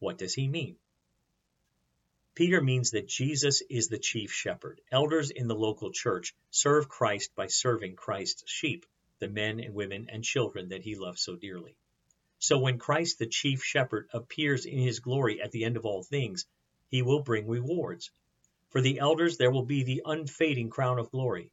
What 0.00 0.18
does 0.18 0.34
he 0.34 0.48
mean? 0.48 0.76
Peter 2.34 2.60
means 2.60 2.90
that 2.90 3.06
Jesus 3.06 3.62
is 3.70 3.86
the 3.86 4.00
chief 4.00 4.32
shepherd. 4.32 4.80
Elders 4.90 5.30
in 5.30 5.46
the 5.46 5.54
local 5.54 5.92
church 5.92 6.34
serve 6.50 6.88
Christ 6.88 7.34
by 7.36 7.46
serving 7.46 7.94
Christ's 7.94 8.50
sheep, 8.50 8.84
the 9.18 9.28
men 9.28 9.60
and 9.60 9.74
women 9.74 10.08
and 10.10 10.22
children 10.22 10.68
that 10.68 10.82
he 10.82 10.94
loves 10.94 11.22
so 11.22 11.36
dearly. 11.36 11.76
So 12.38 12.58
when 12.58 12.78
Christ 12.78 13.18
the 13.18 13.26
chief 13.26 13.64
shepherd 13.64 14.08
appears 14.12 14.66
in 14.66 14.78
his 14.78 15.00
glory 15.00 15.40
at 15.40 15.52
the 15.52 15.64
end 15.64 15.76
of 15.76 15.86
all 15.86 16.02
things, 16.02 16.46
he 16.88 17.02
will 17.02 17.22
bring 17.22 17.46
rewards. 17.46 18.10
For 18.70 18.80
the 18.80 18.98
elders 18.98 19.36
there 19.36 19.50
will 19.50 19.64
be 19.64 19.84
the 19.84 20.02
unfading 20.04 20.70
crown 20.70 20.98
of 20.98 21.10
glory. 21.10 21.50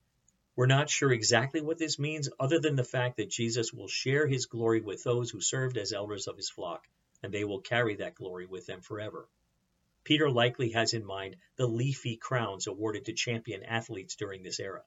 We're 0.55 0.65
not 0.67 0.89
sure 0.89 1.12
exactly 1.12 1.62
what 1.62 1.77
this 1.77 1.98
means 1.98 2.29
other 2.39 2.60
than 2.60 2.75
the 2.75 2.84
fact 2.84 3.17
that 3.17 3.29
Jesus 3.29 3.74
will 3.74 3.88
share 3.88 4.27
his 4.27 4.46
glory 4.46 4.82
with 4.82 5.03
those 5.03 5.32
who 5.32 5.41
served 5.41 5.77
as 5.77 5.93
elders 5.93 6.27
of 6.27 6.38
his 6.38 6.50
flock, 6.50 6.88
and 7.24 7.34
they 7.34 7.43
will 7.43 7.62
carry 7.62 7.96
that 7.96 8.15
glory 8.15 8.46
with 8.46 8.65
them 8.65 8.82
forever. 8.82 9.27
Peter 10.03 10.29
likely 10.29 10.72
has 10.72 10.93
in 10.93 11.05
mind 11.05 11.38
the 11.55 11.65
leafy 11.65 12.17
crowns 12.17 12.67
awarded 12.67 13.05
to 13.05 13.13
champion 13.13 13.63
athletes 13.63 14.15
during 14.15 14.43
this 14.43 14.60
era. 14.60 14.84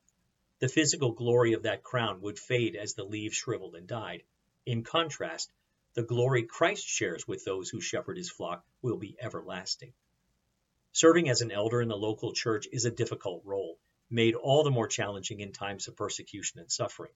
The 0.58 0.68
physical 0.68 1.12
glory 1.12 1.52
of 1.52 1.64
that 1.64 1.82
crown 1.82 2.22
would 2.22 2.38
fade 2.38 2.76
as 2.76 2.94
the 2.94 3.04
leaves 3.04 3.36
shriveled 3.36 3.74
and 3.74 3.86
died. 3.86 4.22
In 4.64 4.84
contrast, 4.84 5.52
the 5.92 6.02
glory 6.02 6.44
Christ 6.44 6.86
shares 6.86 7.28
with 7.28 7.44
those 7.44 7.68
who 7.68 7.80
shepherd 7.80 8.16
his 8.16 8.30
flock 8.30 8.66
will 8.80 8.96
be 8.96 9.16
everlasting. 9.20 9.92
Serving 10.92 11.28
as 11.28 11.42
an 11.42 11.50
elder 11.50 11.82
in 11.82 11.88
the 11.88 11.96
local 11.96 12.32
church 12.32 12.66
is 12.72 12.86
a 12.86 12.90
difficult 12.90 13.44
role, 13.44 13.78
made 14.08 14.34
all 14.34 14.64
the 14.64 14.70
more 14.70 14.88
challenging 14.88 15.40
in 15.40 15.52
times 15.52 15.88
of 15.88 15.96
persecution 15.96 16.58
and 16.58 16.72
suffering. 16.72 17.12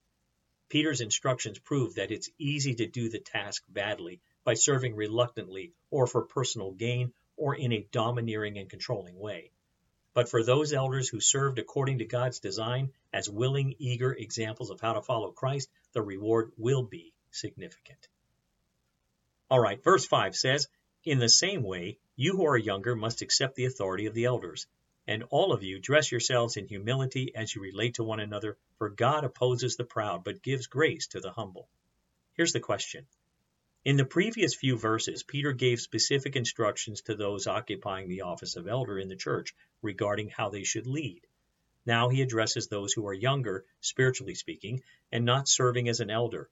Peter's 0.68 1.00
instructions 1.00 1.59
prove 1.59 1.94
that 1.94 2.11
it's 2.11 2.30
easy 2.37 2.75
to 2.75 2.87
do 2.87 3.09
the 3.09 3.20
task 3.20 3.64
badly 3.68 4.20
by 4.44 4.52
serving 4.52 4.94
reluctantly 4.94 5.73
or 5.90 6.06
for 6.06 6.26
personal 6.26 6.73
gain 6.73 7.14
or 7.37 7.54
in 7.54 7.73
a 7.73 7.88
domineering 7.90 8.59
and 8.59 8.68
controlling 8.68 9.18
way. 9.18 9.50
But 10.12 10.29
for 10.29 10.43
those 10.43 10.73
elders 10.73 11.09
who 11.09 11.21
served 11.21 11.59
according 11.59 11.99
to 11.99 12.05
God's 12.05 12.40
design 12.40 12.93
as 13.12 13.31
willing, 13.31 13.76
eager 13.79 14.12
examples 14.12 14.71
of 14.71 14.81
how 14.81 14.95
to 14.95 15.02
follow 15.02 15.31
Christ, 15.31 15.71
the 15.93 16.02
reward 16.02 16.52
will 16.57 16.83
be 16.83 17.14
significant. 17.31 18.09
All 19.49 19.61
right, 19.61 19.83
verse 19.83 20.07
5 20.07 20.35
says, 20.35 20.69
In 21.05 21.19
the 21.19 21.29
same 21.29 21.62
way, 21.62 21.99
you 22.17 22.37
who 22.37 22.47
are 22.47 22.59
younger 22.59 22.97
must 22.97 23.23
accept 23.23 23.55
the 23.55 23.67
authority 23.67 24.07
of 24.07 24.14
the 24.14 24.25
elders. 24.25 24.67
And 25.07 25.25
all 25.31 25.52
of 25.52 25.62
you 25.62 25.79
dress 25.79 26.11
yourselves 26.11 26.57
in 26.57 26.69
humility 26.69 27.35
as 27.35 27.55
you 27.55 27.62
relate 27.62 27.95
to 27.95 28.05
one 28.05 28.21
another, 28.21 28.59
for 28.79 28.90
God 28.90 29.25
opposes 29.25 29.76
the 29.76 29.85
proud, 29.85 30.25
but 30.25 30.43
gives 30.43 30.67
grace 30.67 31.07
to 31.09 31.21
the 31.21 31.33
humble. 31.33 31.69
Here's 32.35 32.52
the 32.52 32.61
question 32.61 33.07
In 33.82 33.96
the 33.96 34.04
previous 34.04 34.54
few 34.54 34.76
verses, 34.76 35.22
Peter 35.22 35.52
gave 35.54 35.80
specific 35.80 36.37
instructions 36.37 37.00
to 37.02 37.14
those 37.14 37.46
occupying 37.46 38.08
the 38.08 38.20
office 38.20 38.56
of 38.56 38.68
elder 38.68 38.99
in 38.99 39.08
the 39.08 39.16
church 39.16 39.54
regarding 39.80 40.28
how 40.28 40.50
they 40.50 40.64
should 40.64 40.87
lead. 40.87 41.26
Now 41.87 42.10
he 42.10 42.20
addresses 42.20 42.68
those 42.68 42.92
who 42.92 43.06
are 43.06 43.14
younger, 43.14 43.64
spiritually 43.80 44.34
speaking, 44.34 44.82
and 45.10 45.25
not 45.25 45.49
serving 45.49 45.88
as 45.88 46.00
an 46.00 46.10
elder. 46.10 46.50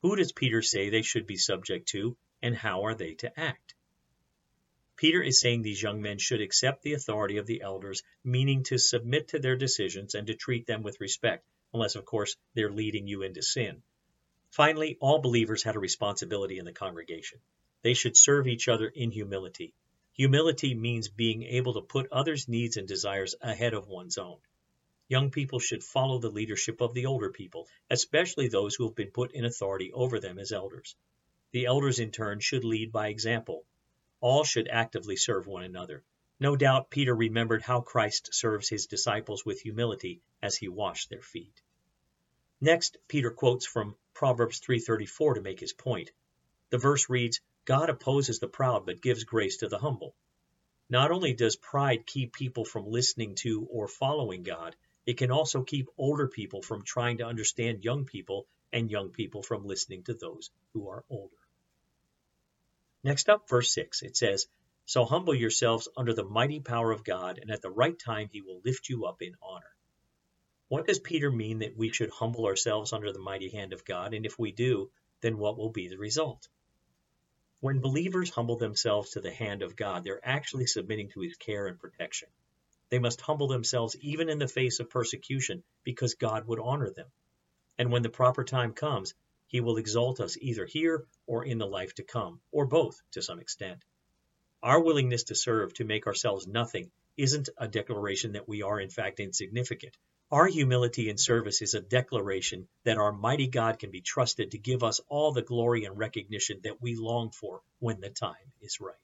Who 0.00 0.16
does 0.16 0.32
Peter 0.32 0.62
say 0.62 0.88
they 0.88 1.02
should 1.02 1.26
be 1.26 1.36
subject 1.36 1.88
to, 1.90 2.16
and 2.40 2.56
how 2.56 2.86
are 2.86 2.94
they 2.94 3.16
to 3.16 3.38
act? 3.38 3.74
Peter 4.96 5.22
is 5.22 5.40
saying 5.40 5.60
these 5.60 5.82
young 5.82 6.00
men 6.00 6.16
should 6.16 6.40
accept 6.40 6.82
the 6.82 6.94
authority 6.94 7.36
of 7.36 7.46
the 7.46 7.60
elders, 7.60 8.02
meaning 8.24 8.62
to 8.62 8.78
submit 8.78 9.28
to 9.28 9.38
their 9.38 9.56
decisions 9.56 10.14
and 10.14 10.26
to 10.28 10.34
treat 10.34 10.66
them 10.66 10.82
with 10.82 11.02
respect, 11.02 11.46
unless, 11.74 11.96
of 11.96 12.06
course, 12.06 12.34
they're 12.54 12.72
leading 12.72 13.06
you 13.06 13.20
into 13.20 13.42
sin. 13.42 13.82
Finally, 14.52 14.98
all 15.00 15.18
believers 15.18 15.62
had 15.62 15.76
a 15.76 15.80
responsibility 15.80 16.58
in 16.58 16.66
the 16.66 16.74
congregation. 16.74 17.40
They 17.80 17.94
should 17.94 18.18
serve 18.18 18.46
each 18.46 18.68
other 18.68 18.86
in 18.86 19.10
humility. 19.10 19.72
Humility 20.12 20.74
means 20.74 21.08
being 21.08 21.42
able 21.42 21.72
to 21.72 21.80
put 21.80 22.12
others' 22.12 22.48
needs 22.48 22.76
and 22.76 22.86
desires 22.86 23.34
ahead 23.40 23.72
of 23.72 23.88
one's 23.88 24.18
own. 24.18 24.36
Young 25.08 25.30
people 25.30 25.58
should 25.58 25.82
follow 25.82 26.18
the 26.18 26.30
leadership 26.30 26.82
of 26.82 26.92
the 26.92 27.06
older 27.06 27.30
people, 27.30 27.66
especially 27.88 28.48
those 28.48 28.74
who 28.74 28.84
have 28.84 28.94
been 28.94 29.10
put 29.10 29.32
in 29.32 29.46
authority 29.46 29.90
over 29.90 30.20
them 30.20 30.38
as 30.38 30.52
elders. 30.52 30.96
The 31.52 31.64
elders, 31.64 31.98
in 31.98 32.10
turn, 32.10 32.40
should 32.40 32.62
lead 32.62 32.92
by 32.92 33.08
example. 33.08 33.64
All 34.20 34.44
should 34.44 34.68
actively 34.68 35.16
serve 35.16 35.46
one 35.46 35.64
another. 35.64 36.04
No 36.38 36.56
doubt 36.56 36.90
Peter 36.90 37.14
remembered 37.14 37.62
how 37.62 37.80
Christ 37.80 38.34
serves 38.34 38.68
his 38.68 38.86
disciples 38.86 39.46
with 39.46 39.62
humility 39.62 40.20
as 40.42 40.56
he 40.56 40.68
washed 40.68 41.08
their 41.08 41.22
feet. 41.22 41.62
Next, 42.64 42.96
Peter 43.08 43.32
quotes 43.32 43.66
from 43.66 43.96
Proverbs 44.14 44.60
3:34 44.60 45.34
to 45.34 45.40
make 45.40 45.58
his 45.58 45.72
point. 45.72 46.12
The 46.70 46.78
verse 46.78 47.10
reads, 47.10 47.40
"God 47.64 47.90
opposes 47.90 48.38
the 48.38 48.46
proud 48.46 48.86
but 48.86 49.02
gives 49.02 49.24
grace 49.24 49.56
to 49.56 49.68
the 49.68 49.78
humble." 49.78 50.14
Not 50.88 51.10
only 51.10 51.34
does 51.34 51.56
pride 51.56 52.06
keep 52.06 52.32
people 52.32 52.64
from 52.64 52.86
listening 52.86 53.34
to 53.42 53.64
or 53.64 53.88
following 53.88 54.44
God, 54.44 54.76
it 55.06 55.18
can 55.18 55.32
also 55.32 55.64
keep 55.64 55.88
older 55.98 56.28
people 56.28 56.62
from 56.62 56.84
trying 56.84 57.18
to 57.18 57.26
understand 57.26 57.82
young 57.82 58.04
people 58.04 58.46
and 58.72 58.88
young 58.88 59.10
people 59.10 59.42
from 59.42 59.66
listening 59.66 60.04
to 60.04 60.14
those 60.14 60.52
who 60.72 60.86
are 60.88 61.04
older. 61.10 61.34
Next 63.02 63.28
up, 63.28 63.48
verse 63.48 63.72
6, 63.72 64.02
it 64.02 64.16
says, 64.16 64.46
So 64.84 65.04
humble 65.04 65.34
yourselves 65.34 65.88
under 65.96 66.14
the 66.14 66.24
mighty 66.24 66.60
power 66.60 66.92
of 66.92 67.02
God, 67.02 67.38
and 67.38 67.50
at 67.50 67.60
the 67.60 67.72
right 67.72 67.98
time 67.98 68.28
he 68.30 68.40
will 68.40 68.60
lift 68.64 68.88
you 68.88 69.06
up 69.06 69.20
in 69.20 69.34
honor. 69.42 69.74
What 70.72 70.86
does 70.86 71.00
Peter 71.00 71.30
mean 71.30 71.58
that 71.58 71.76
we 71.76 71.92
should 71.92 72.08
humble 72.08 72.46
ourselves 72.46 72.94
under 72.94 73.12
the 73.12 73.18
mighty 73.18 73.50
hand 73.50 73.74
of 73.74 73.84
God? 73.84 74.14
And 74.14 74.24
if 74.24 74.38
we 74.38 74.52
do, 74.52 74.90
then 75.20 75.36
what 75.36 75.58
will 75.58 75.68
be 75.68 75.88
the 75.88 75.98
result? 75.98 76.48
When 77.60 77.82
believers 77.82 78.30
humble 78.30 78.56
themselves 78.56 79.10
to 79.10 79.20
the 79.20 79.34
hand 79.34 79.60
of 79.60 79.76
God, 79.76 80.02
they're 80.02 80.26
actually 80.26 80.66
submitting 80.66 81.10
to 81.10 81.20
his 81.20 81.36
care 81.36 81.66
and 81.66 81.78
protection. 81.78 82.30
They 82.88 82.98
must 82.98 83.20
humble 83.20 83.48
themselves 83.48 83.98
even 84.00 84.30
in 84.30 84.38
the 84.38 84.48
face 84.48 84.80
of 84.80 84.88
persecution 84.88 85.62
because 85.84 86.14
God 86.14 86.46
would 86.46 86.58
honor 86.58 86.88
them. 86.88 87.08
And 87.76 87.92
when 87.92 88.00
the 88.00 88.08
proper 88.08 88.42
time 88.42 88.72
comes, 88.72 89.12
he 89.48 89.60
will 89.60 89.76
exalt 89.76 90.20
us 90.20 90.38
either 90.40 90.64
here 90.64 91.06
or 91.26 91.44
in 91.44 91.58
the 91.58 91.66
life 91.66 91.94
to 91.96 92.02
come, 92.02 92.40
or 92.50 92.64
both 92.64 92.98
to 93.10 93.20
some 93.20 93.40
extent. 93.40 93.84
Our 94.62 94.80
willingness 94.80 95.24
to 95.24 95.34
serve, 95.34 95.74
to 95.74 95.84
make 95.84 96.06
ourselves 96.06 96.46
nothing, 96.46 96.90
isn't 97.18 97.50
a 97.58 97.68
declaration 97.68 98.32
that 98.32 98.48
we 98.48 98.62
are 98.62 98.80
in 98.80 98.88
fact 98.88 99.20
insignificant. 99.20 99.98
Our 100.32 100.46
humility 100.46 101.10
and 101.10 101.20
service 101.20 101.60
is 101.60 101.74
a 101.74 101.82
declaration 101.82 102.66
that 102.84 102.96
our 102.96 103.12
mighty 103.12 103.48
God 103.48 103.78
can 103.78 103.90
be 103.90 104.00
trusted 104.00 104.52
to 104.52 104.58
give 104.58 104.82
us 104.82 104.98
all 105.10 105.32
the 105.32 105.42
glory 105.42 105.84
and 105.84 105.98
recognition 105.98 106.60
that 106.64 106.80
we 106.80 106.96
long 106.96 107.32
for 107.32 107.60
when 107.80 108.00
the 108.00 108.08
time 108.08 108.50
is 108.62 108.80
right. 108.80 108.94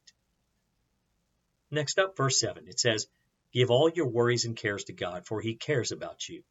Next 1.71 1.99
up, 1.99 2.17
verse 2.17 2.41
7, 2.41 2.67
it 2.67 2.81
says, 2.81 3.09
Give 3.53 3.71
all 3.71 3.91
your 3.91 4.09
worries 4.09 4.47
and 4.47 4.57
cares 4.57 4.85
to 4.85 4.95
God, 4.95 5.27
for 5.27 5.43
he 5.43 5.55
cares 5.55 5.93
about 5.93 6.27
you. 6.31 6.45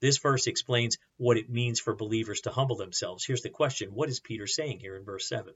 This 0.00 0.18
verse 0.18 0.48
explains 0.48 0.98
what 1.16 1.36
it 1.36 1.48
means 1.48 1.78
for 1.78 1.94
believers 1.94 2.40
to 2.42 2.50
humble 2.50 2.76
themselves. 2.76 3.24
Here's 3.24 3.42
the 3.42 3.48
question 3.48 3.94
What 3.94 4.08
is 4.08 4.18
Peter 4.18 4.48
saying 4.48 4.80
here 4.80 4.96
in 4.96 5.04
verse 5.04 5.28
7? 5.28 5.54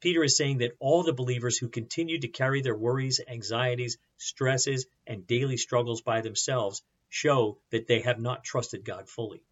Peter 0.00 0.24
is 0.24 0.38
saying 0.38 0.58
that 0.58 0.76
all 0.80 1.02
the 1.02 1.12
believers 1.12 1.58
who 1.58 1.68
continue 1.68 2.18
to 2.20 2.28
carry 2.28 2.62
their 2.62 2.74
worries, 2.74 3.20
anxieties, 3.28 3.98
stresses, 4.16 4.86
and 5.06 5.26
daily 5.26 5.58
struggles 5.58 6.00
by 6.00 6.22
themselves 6.22 6.82
show 7.12 7.58
that 7.68 7.86
they 7.86 8.00
have 8.00 8.18
not 8.18 8.42
trusted 8.42 8.86
God 8.86 9.06
fully. 9.06 9.42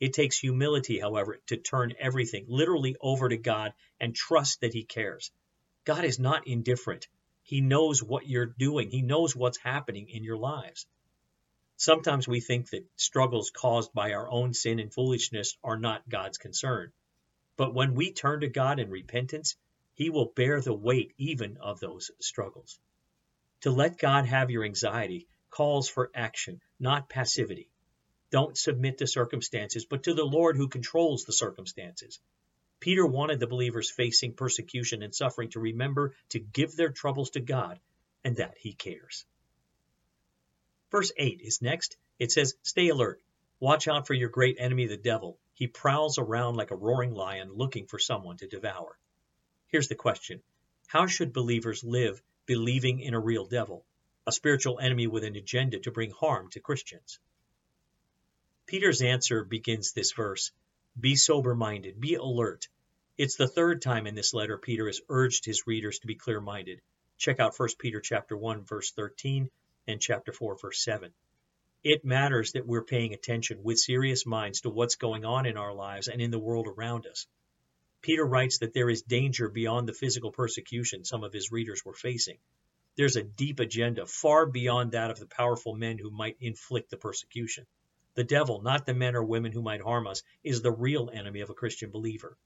It 0.00 0.14
takes 0.14 0.36
humility, 0.36 0.98
however, 0.98 1.40
to 1.46 1.56
turn 1.56 1.94
everything 2.00 2.46
literally 2.48 2.96
over 3.00 3.28
to 3.28 3.36
God 3.36 3.72
and 4.00 4.16
trust 4.16 4.60
that 4.60 4.74
He 4.74 4.82
cares. 4.82 5.30
God 5.84 6.04
is 6.04 6.18
not 6.18 6.48
indifferent. 6.48 7.06
He 7.44 7.60
knows 7.60 8.02
what 8.02 8.26
you're 8.26 8.54
doing, 8.58 8.90
He 8.90 9.00
knows 9.00 9.36
what's 9.36 9.58
happening 9.58 10.08
in 10.08 10.24
your 10.24 10.36
lives. 10.36 10.88
Sometimes 11.76 12.26
we 12.26 12.40
think 12.40 12.70
that 12.70 12.84
struggles 12.96 13.50
caused 13.50 13.92
by 13.92 14.12
our 14.12 14.28
own 14.28 14.52
sin 14.52 14.80
and 14.80 14.92
foolishness 14.92 15.56
are 15.62 15.78
not 15.78 16.08
God's 16.08 16.38
concern. 16.38 16.92
But 17.56 17.74
when 17.74 17.94
we 17.94 18.12
turn 18.12 18.40
to 18.40 18.48
God 18.48 18.80
in 18.80 18.90
repentance, 18.90 19.54
He 19.94 20.10
will 20.10 20.32
bear 20.34 20.60
the 20.60 20.74
weight 20.74 21.14
even 21.16 21.58
of 21.58 21.78
those 21.78 22.10
struggles. 22.20 22.80
To 23.60 23.70
let 23.70 23.98
God 23.98 24.26
have 24.26 24.50
your 24.50 24.64
anxiety 24.64 25.28
calls 25.54 25.88
for 25.88 26.10
action, 26.16 26.60
not 26.80 27.08
passivity. 27.08 27.68
Don't 28.30 28.58
submit 28.58 28.98
to 28.98 29.06
circumstances, 29.06 29.84
but 29.84 30.02
to 30.02 30.12
the 30.12 30.24
Lord 30.24 30.56
who 30.56 30.66
controls 30.66 31.24
the 31.24 31.32
circumstances. 31.32 32.18
Peter 32.80 33.06
wanted 33.06 33.38
the 33.38 33.46
believers 33.46 33.88
facing 33.88 34.34
persecution 34.34 35.04
and 35.04 35.14
suffering 35.14 35.50
to 35.50 35.60
remember 35.60 36.12
to 36.30 36.40
give 36.40 36.74
their 36.74 36.90
troubles 36.90 37.30
to 37.30 37.40
God 37.40 37.78
and 38.24 38.36
that 38.38 38.58
He 38.58 38.72
cares. 38.72 39.24
Verse 40.90 41.12
8 41.16 41.40
is 41.40 41.62
next. 41.62 41.96
It 42.18 42.32
says, 42.32 42.54
Stay 42.64 42.88
alert. 42.88 43.22
Watch 43.60 43.86
out 43.86 44.08
for 44.08 44.14
your 44.14 44.30
great 44.30 44.56
enemy, 44.58 44.88
the 44.88 44.96
devil. 44.96 45.38
He 45.52 45.68
prowls 45.68 46.18
around 46.18 46.56
like 46.56 46.72
a 46.72 46.76
roaring 46.76 47.14
lion 47.14 47.52
looking 47.52 47.86
for 47.86 48.00
someone 48.00 48.38
to 48.38 48.48
devour. 48.48 48.98
Here's 49.68 49.88
the 49.88 49.94
question 49.94 50.42
How 50.88 51.06
should 51.06 51.32
believers 51.32 51.84
live 51.84 52.20
believing 52.44 52.98
in 52.98 53.14
a 53.14 53.20
real 53.20 53.46
devil? 53.46 53.86
A 54.26 54.32
spiritual 54.32 54.78
enemy 54.80 55.06
with 55.06 55.24
an 55.24 55.36
agenda 55.36 55.78
to 55.78 55.90
bring 55.90 56.10
harm 56.10 56.48
to 56.50 56.60
Christians. 56.60 57.18
Peter's 58.66 59.02
answer 59.02 59.44
begins 59.44 59.92
this 59.92 60.12
verse 60.12 60.50
Be 60.98 61.14
sober 61.16 61.54
minded, 61.54 62.00
be 62.00 62.14
alert. 62.14 62.68
It's 63.18 63.36
the 63.36 63.46
third 63.46 63.82
time 63.82 64.06
in 64.06 64.14
this 64.14 64.32
letter 64.32 64.56
Peter 64.56 64.86
has 64.86 65.02
urged 65.08 65.44
his 65.44 65.66
readers 65.66 65.98
to 65.98 66.06
be 66.06 66.14
clear 66.14 66.40
minded. 66.40 66.80
Check 67.18 67.38
out 67.38 67.58
1 67.58 67.68
Peter 67.78 68.00
chapter 68.00 68.36
1 68.36 68.64
verse 68.64 68.90
13 68.92 69.50
and 69.86 70.00
chapter 70.00 70.32
4 70.32 70.56
verse 70.58 70.82
7. 70.82 71.12
It 71.82 72.02
matters 72.02 72.52
that 72.52 72.66
we're 72.66 72.82
paying 72.82 73.12
attention 73.12 73.62
with 73.62 73.78
serious 73.78 74.24
minds 74.24 74.62
to 74.62 74.70
what's 74.70 74.96
going 74.96 75.26
on 75.26 75.44
in 75.44 75.58
our 75.58 75.74
lives 75.74 76.08
and 76.08 76.22
in 76.22 76.30
the 76.30 76.38
world 76.38 76.66
around 76.66 77.06
us. 77.06 77.26
Peter 78.00 78.24
writes 78.24 78.58
that 78.58 78.72
there 78.72 78.88
is 78.88 79.02
danger 79.02 79.50
beyond 79.50 79.86
the 79.86 79.92
physical 79.92 80.32
persecution 80.32 81.04
some 81.04 81.24
of 81.24 81.34
his 81.34 81.52
readers 81.52 81.84
were 81.84 81.92
facing. 81.92 82.38
There's 82.96 83.16
a 83.16 83.24
deep 83.24 83.58
agenda 83.58 84.06
far 84.06 84.46
beyond 84.46 84.92
that 84.92 85.10
of 85.10 85.18
the 85.18 85.26
powerful 85.26 85.74
men 85.74 85.98
who 85.98 86.10
might 86.10 86.36
inflict 86.40 86.90
the 86.90 86.96
persecution. 86.96 87.66
The 88.14 88.22
devil, 88.22 88.62
not 88.62 88.86
the 88.86 88.94
men 88.94 89.16
or 89.16 89.24
women 89.24 89.50
who 89.50 89.62
might 89.62 89.80
harm 89.80 90.06
us, 90.06 90.22
is 90.44 90.62
the 90.62 90.70
real 90.70 91.10
enemy 91.12 91.40
of 91.40 91.50
a 91.50 91.54
Christian 91.54 91.90
believer. 91.90 92.38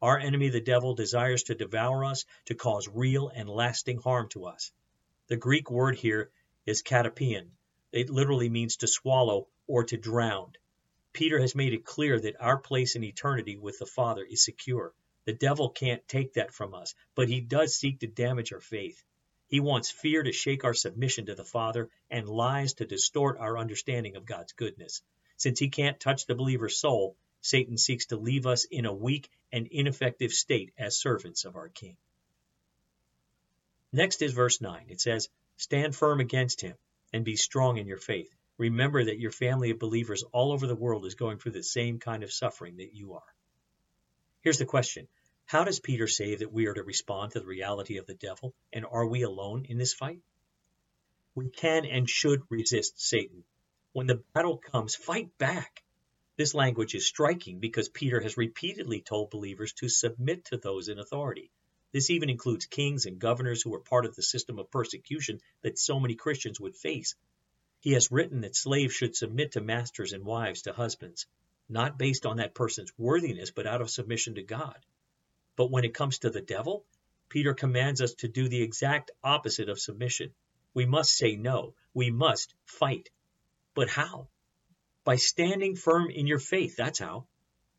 Our 0.00 0.18
enemy, 0.18 0.48
the 0.48 0.62
devil, 0.62 0.94
desires 0.94 1.42
to 1.44 1.54
devour 1.54 2.06
us, 2.06 2.24
to 2.46 2.54
cause 2.54 2.88
real 2.88 3.28
and 3.28 3.48
lasting 3.48 3.98
harm 3.98 4.30
to 4.30 4.46
us. 4.46 4.72
The 5.26 5.36
Greek 5.36 5.70
word 5.70 5.96
here 5.96 6.30
is 6.64 6.82
katapein. 6.82 7.50
It 7.92 8.08
literally 8.08 8.48
means 8.48 8.76
to 8.78 8.86
swallow 8.86 9.48
or 9.66 9.84
to 9.84 9.98
drown. 9.98 10.54
Peter 11.12 11.38
has 11.38 11.54
made 11.54 11.74
it 11.74 11.84
clear 11.84 12.18
that 12.18 12.40
our 12.40 12.56
place 12.56 12.96
in 12.96 13.04
eternity 13.04 13.58
with 13.58 13.78
the 13.78 13.84
Father 13.84 14.24
is 14.24 14.42
secure. 14.42 14.94
The 15.26 15.34
devil 15.34 15.68
can't 15.68 16.08
take 16.08 16.32
that 16.32 16.54
from 16.54 16.72
us, 16.72 16.94
but 17.14 17.28
he 17.28 17.42
does 17.42 17.76
seek 17.76 18.00
to 18.00 18.06
damage 18.06 18.54
our 18.54 18.60
faith. 18.60 19.04
He 19.52 19.60
wants 19.60 19.90
fear 19.90 20.22
to 20.22 20.32
shake 20.32 20.64
our 20.64 20.72
submission 20.72 21.26
to 21.26 21.34
the 21.34 21.44
Father 21.44 21.90
and 22.08 22.26
lies 22.26 22.72
to 22.72 22.86
distort 22.86 23.36
our 23.36 23.58
understanding 23.58 24.16
of 24.16 24.24
God's 24.24 24.54
goodness. 24.54 25.02
Since 25.36 25.58
he 25.58 25.68
can't 25.68 26.00
touch 26.00 26.24
the 26.24 26.34
believer's 26.34 26.78
soul, 26.78 27.18
Satan 27.42 27.76
seeks 27.76 28.06
to 28.06 28.16
leave 28.16 28.46
us 28.46 28.64
in 28.64 28.86
a 28.86 28.94
weak 28.94 29.28
and 29.52 29.66
ineffective 29.66 30.32
state 30.32 30.72
as 30.78 30.96
servants 30.96 31.44
of 31.44 31.54
our 31.56 31.68
King. 31.68 31.98
Next 33.92 34.22
is 34.22 34.32
verse 34.32 34.62
9. 34.62 34.86
It 34.88 35.02
says, 35.02 35.28
Stand 35.58 35.94
firm 35.94 36.20
against 36.20 36.62
him 36.62 36.78
and 37.12 37.22
be 37.22 37.36
strong 37.36 37.76
in 37.76 37.86
your 37.86 37.98
faith. 37.98 38.34
Remember 38.56 39.04
that 39.04 39.20
your 39.20 39.32
family 39.32 39.68
of 39.68 39.78
believers 39.78 40.24
all 40.32 40.52
over 40.52 40.66
the 40.66 40.74
world 40.74 41.04
is 41.04 41.14
going 41.14 41.36
through 41.36 41.52
the 41.52 41.62
same 41.62 41.98
kind 41.98 42.22
of 42.22 42.32
suffering 42.32 42.78
that 42.78 42.94
you 42.94 43.12
are. 43.12 43.34
Here's 44.40 44.56
the 44.56 44.64
question 44.64 45.08
how 45.52 45.64
does 45.64 45.80
Peter 45.80 46.08
say 46.08 46.34
that 46.34 46.50
we 46.50 46.64
are 46.64 46.72
to 46.72 46.82
respond 46.82 47.30
to 47.30 47.38
the 47.38 47.44
reality 47.44 47.98
of 47.98 48.06
the 48.06 48.14
devil, 48.14 48.54
and 48.72 48.86
are 48.86 49.06
we 49.06 49.20
alone 49.20 49.66
in 49.68 49.76
this 49.76 49.92
fight? 49.92 50.22
We 51.34 51.50
can 51.50 51.84
and 51.84 52.08
should 52.08 52.40
resist 52.48 52.98
Satan. 52.98 53.44
When 53.92 54.06
the 54.06 54.22
battle 54.32 54.56
comes, 54.56 54.94
fight 54.94 55.36
back. 55.36 55.84
This 56.38 56.54
language 56.54 56.94
is 56.94 57.06
striking 57.06 57.60
because 57.60 57.90
Peter 57.90 58.18
has 58.22 58.38
repeatedly 58.38 59.02
told 59.02 59.28
believers 59.28 59.74
to 59.74 59.90
submit 59.90 60.46
to 60.46 60.56
those 60.56 60.88
in 60.88 60.98
authority. 60.98 61.50
This 61.92 62.08
even 62.08 62.30
includes 62.30 62.64
kings 62.64 63.04
and 63.04 63.18
governors 63.18 63.60
who 63.60 63.72
were 63.72 63.80
part 63.80 64.06
of 64.06 64.16
the 64.16 64.22
system 64.22 64.58
of 64.58 64.70
persecution 64.70 65.38
that 65.60 65.78
so 65.78 66.00
many 66.00 66.14
Christians 66.14 66.60
would 66.60 66.76
face. 66.76 67.14
He 67.80 67.92
has 67.92 68.10
written 68.10 68.40
that 68.40 68.56
slaves 68.56 68.94
should 68.94 69.14
submit 69.14 69.52
to 69.52 69.60
masters 69.60 70.14
and 70.14 70.24
wives 70.24 70.62
to 70.62 70.72
husbands, 70.72 71.26
not 71.68 71.98
based 71.98 72.24
on 72.24 72.38
that 72.38 72.54
person's 72.54 72.96
worthiness, 72.96 73.50
but 73.50 73.66
out 73.66 73.82
of 73.82 73.90
submission 73.90 74.36
to 74.36 74.42
God. 74.42 74.82
But 75.56 75.70
when 75.70 75.84
it 75.84 75.94
comes 75.94 76.18
to 76.20 76.30
the 76.30 76.40
devil, 76.40 76.84
Peter 77.28 77.54
commands 77.54 78.00
us 78.00 78.14
to 78.14 78.28
do 78.28 78.48
the 78.48 78.62
exact 78.62 79.10
opposite 79.22 79.68
of 79.68 79.80
submission. 79.80 80.34
We 80.74 80.86
must 80.86 81.14
say 81.14 81.36
no. 81.36 81.74
We 81.94 82.10
must 82.10 82.54
fight. 82.64 83.10
But 83.74 83.88
how? 83.88 84.28
By 85.04 85.16
standing 85.16 85.76
firm 85.76 86.10
in 86.10 86.26
your 86.26 86.38
faith. 86.38 86.76
That's 86.76 86.98
how. 86.98 87.26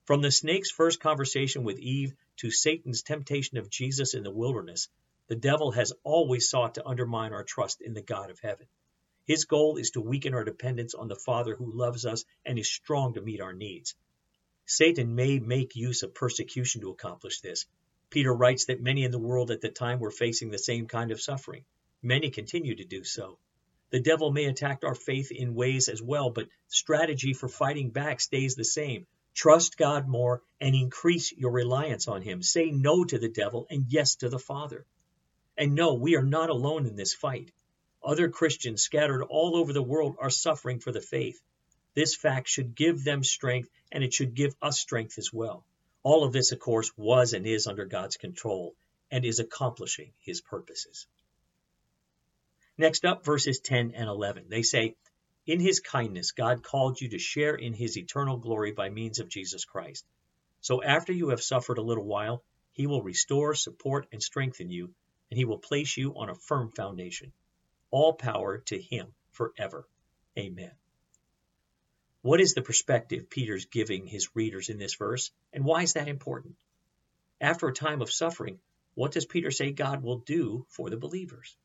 From 0.06 0.22
the 0.22 0.32
snake's 0.32 0.72
first 0.72 1.00
conversation 1.00 1.64
with 1.64 1.80
Eve 1.80 2.14
to 2.38 2.52
Satan's 2.52 3.04
temptation 3.04 3.58
of 3.58 3.70
Jesus 3.70 4.14
in 4.14 4.24
the 4.24 4.32
wilderness, 4.32 4.90
the 5.28 5.36
devil 5.36 5.72
has 5.72 5.94
always 6.04 6.50
sought 6.50 6.76
to 6.76 6.86
undermine 6.86 7.32
our 7.32 7.44
trust 7.44 7.82
in 7.82 7.94
the 7.94 8.02
God 8.02 8.30
of 8.30 8.40
heaven. 8.40 8.68
His 9.26 9.46
goal 9.46 9.78
is 9.78 9.92
to 9.92 10.02
weaken 10.02 10.34
our 10.34 10.44
dependence 10.44 10.94
on 10.94 11.08
the 11.08 11.16
Father 11.16 11.56
who 11.56 11.72
loves 11.72 12.06
us 12.06 12.26
and 12.44 12.60
is 12.60 12.70
strong 12.70 13.14
to 13.14 13.22
meet 13.22 13.40
our 13.40 13.54
needs. 13.54 13.96
Satan 14.66 15.16
may 15.16 15.40
make 15.40 15.76
use 15.76 16.04
of 16.04 16.14
persecution 16.14 16.82
to 16.82 16.90
accomplish 16.90 17.42
this, 17.42 17.66
Peter 18.10 18.34
writes 18.34 18.66
that 18.66 18.82
many 18.82 19.04
in 19.04 19.12
the 19.12 19.20
world 19.20 19.50
at 19.50 19.62
the 19.62 19.70
time 19.70 20.00
were 20.00 20.12
facing 20.12 20.52
the 20.52 20.58
same 20.58 20.88
kind 20.88 21.12
of 21.12 21.20
suffering. 21.20 21.66
Many 22.02 22.30
continue 22.30 22.76
to 22.76 22.86
do 22.86 23.04
so. 23.04 23.40
The 23.90 24.00
devil 24.00 24.32
may 24.32 24.46
attack 24.46 24.84
our 24.84 24.96
faith 24.96 25.32
in 25.32 25.56
ways 25.56 25.90
as 25.90 26.02
well, 26.02 26.30
but 26.30 26.48
strategy 26.68 27.34
for 27.34 27.48
fighting 27.50 27.90
back 27.90 28.20
stays 28.20 28.56
the 28.56 28.64
same. 28.64 29.08
Trust 29.34 29.78
God 29.78 30.08
more 30.08 30.44
and 30.62 30.76
increase 30.76 31.32
your 31.32 31.52
reliance 31.52 32.08
on 32.08 32.22
Him. 32.22 32.44
Say 32.44 32.70
no 32.70 33.04
to 33.04 33.18
the 33.18 33.30
devil 33.30 33.66
and 33.70 33.86
yes 33.90 34.16
to 34.18 34.30
the 34.30 34.40
Father. 34.40 34.86
And 35.58 35.76
no, 35.76 35.96
we 35.96 36.16
are 36.16 36.24
not 36.24 36.50
alone 36.50 36.86
in 36.86 36.96
this 36.96 37.14
fight. 37.14 37.52
Other 38.04 38.30
Christians 38.30 38.84
scattered 38.84 39.24
all 39.24 39.56
over 39.56 39.74
the 39.74 39.82
world 39.82 40.18
are 40.20 40.30
suffering 40.30 40.80
for 40.80 40.92
the 40.92 41.02
faith. 41.02 41.42
This 41.96 42.16
fact 42.16 42.48
should 42.48 42.76
give 42.76 43.04
them 43.04 43.24
strength 43.24 43.70
and 43.92 44.04
it 44.04 44.14
should 44.14 44.34
give 44.34 44.56
us 44.62 44.80
strength 44.80 45.18
as 45.18 45.32
well. 45.32 45.66
All 46.02 46.24
of 46.24 46.34
this, 46.34 46.52
of 46.52 46.60
course, 46.60 46.92
was 46.98 47.34
and 47.34 47.46
is 47.46 47.68
under 47.68 47.86
God's 47.86 48.18
control 48.18 48.76
and 49.12 49.24
is 49.24 49.40
accomplishing 49.40 50.12
his 50.20 50.42
purposes. 50.42 51.08
Next 52.78 53.06
up, 53.06 53.24
verses 53.24 53.60
10 53.60 53.92
and 53.92 54.10
11. 54.10 54.46
They 54.50 54.64
say, 54.64 54.96
In 55.46 55.60
his 55.60 55.80
kindness, 55.80 56.32
God 56.32 56.64
called 56.64 57.00
you 57.00 57.10
to 57.10 57.20
share 57.20 57.54
in 57.54 57.74
his 57.74 57.98
eternal 57.98 58.38
glory 58.38 58.72
by 58.72 58.90
means 58.90 59.20
of 59.20 59.30
Jesus 59.30 59.64
Christ. 59.64 60.06
So 60.62 60.82
after 60.82 61.14
you 61.14 61.30
have 61.30 61.44
suffered 61.44 61.78
a 61.78 61.84
little 61.84 62.06
while, 62.06 62.44
he 62.72 62.88
will 62.88 63.04
restore, 63.04 63.54
support, 63.54 64.08
and 64.12 64.24
strengthen 64.24 64.72
you, 64.72 64.96
and 65.30 65.38
he 65.38 65.46
will 65.46 65.60
place 65.60 65.96
you 65.96 66.16
on 66.16 66.30
a 66.30 66.36
firm 66.36 66.72
foundation. 66.72 67.32
All 67.92 68.14
power 68.14 68.58
to 68.66 68.82
him 68.82 69.14
forever. 69.32 69.88
Amen. 70.38 70.72
What 72.24 72.40
is 72.40 72.54
the 72.54 72.62
perspective 72.62 73.30
Peter's 73.30 73.66
giving 73.66 74.08
his 74.08 74.34
readers 74.34 74.70
in 74.70 74.78
this 74.78 74.96
verse, 74.96 75.30
and 75.52 75.66
why 75.66 75.84
is 75.84 75.94
that 75.94 76.08
important? 76.08 76.56
After 77.42 77.68
a 77.68 77.74
time 77.74 78.02
of 78.02 78.14
suffering, 78.14 78.62
what 78.96 79.12
does 79.12 79.26
Peter 79.26 79.52
say 79.52 79.74
God 79.74 80.02
will 80.02 80.20
do 80.20 80.66
for 80.70 80.90
the 80.90 80.96
believers? 80.96 81.58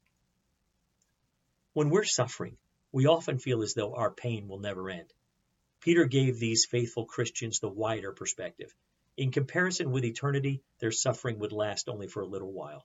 When 1.74 1.90
we're 1.90 2.02
suffering, 2.02 2.56
we 2.90 3.06
often 3.06 3.38
feel 3.38 3.62
as 3.62 3.74
though 3.74 3.94
our 3.94 4.11
pain 4.11 4.48
will 4.48 4.59
never 4.59 4.90
end. 4.90 5.14
Peter 5.80 6.06
gave 6.06 6.40
these 6.40 6.66
faithful 6.66 7.04
Christians 7.04 7.61
the 7.61 7.68
wider 7.68 8.11
perspective. 8.11 8.74
In 9.16 9.30
comparison 9.30 9.92
with 9.92 10.04
eternity, 10.04 10.61
their 10.80 10.90
suffering 10.90 11.38
would 11.38 11.52
last 11.52 11.88
only 11.88 12.09
for 12.09 12.22
a 12.22 12.26
little 12.26 12.52
while. 12.52 12.85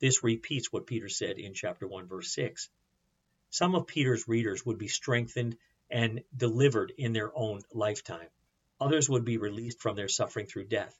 This 0.00 0.24
repeats 0.24 0.72
what 0.72 0.88
Peter 0.88 1.08
said 1.08 1.38
in 1.38 1.54
chapter 1.54 1.86
1, 1.86 2.08
verse 2.08 2.34
6. 2.34 2.68
Some 3.50 3.76
of 3.76 3.86
Peter's 3.86 4.26
readers 4.26 4.66
would 4.66 4.78
be 4.78 4.88
strengthened 4.88 5.56
and 5.94 6.24
delivered 6.36 6.92
in 6.98 7.12
their 7.12 7.30
own 7.38 7.62
lifetime. 7.72 8.26
Others 8.80 9.08
would 9.08 9.24
be 9.24 9.38
released 9.38 9.80
from 9.80 9.94
their 9.94 10.08
suffering 10.08 10.46
through 10.46 10.64
death. 10.64 10.98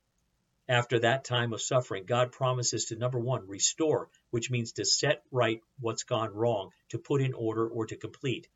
After 0.68 1.00
that 1.00 1.24
time 1.24 1.52
of 1.52 1.60
suffering, 1.60 2.04
God 2.04 2.30
promises 2.30 2.84
to 2.86 2.96
number 2.96 3.18
one, 3.18 3.48
restore, 3.48 4.08
which 4.30 4.52
means 4.52 4.70
to 4.74 4.84
set 4.84 5.24
right 5.32 5.60
what's 5.80 6.04
gone 6.04 6.32
wrong, 6.32 6.70
to 6.90 6.98
put 6.98 7.22
in 7.22 7.34
order, 7.34 7.68
or 7.68 7.86
to 7.86 7.96
complete. 7.96 8.46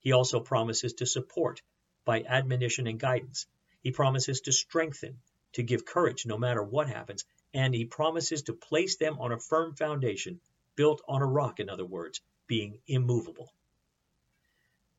He 0.00 0.12
also 0.12 0.40
promises 0.40 0.94
to 0.94 1.06
support 1.06 1.60
by 2.06 2.22
admonition 2.22 2.86
and 2.86 2.98
guidance. 2.98 3.46
He 3.82 3.90
promises 3.90 4.40
to 4.40 4.52
strengthen, 4.52 5.18
to 5.52 5.62
give 5.62 5.84
courage 5.84 6.24
no 6.24 6.38
matter 6.38 6.62
what 6.62 6.88
happens, 6.88 7.26
and 7.52 7.74
he 7.74 7.84
promises 7.84 8.44
to 8.44 8.54
place 8.54 8.96
them 8.96 9.18
on 9.18 9.30
a 9.30 9.38
firm 9.38 9.74
foundation, 9.74 10.40
built 10.74 11.02
on 11.06 11.20
a 11.20 11.26
rock, 11.26 11.60
in 11.60 11.68
other 11.68 11.84
words, 11.84 12.22
being 12.46 12.80
immovable. 12.86 13.52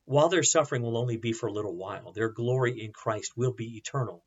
While 0.06 0.28
their 0.28 0.42
suffering 0.42 0.82
will 0.82 0.98
only 0.98 1.16
be 1.16 1.32
for 1.32 1.46
a 1.46 1.52
little 1.52 1.74
while, 1.74 2.12
their 2.12 2.28
glory 2.28 2.82
in 2.82 2.92
Christ 2.92 3.36
will 3.36 3.52
be 3.52 3.76
eternal. 3.76 4.24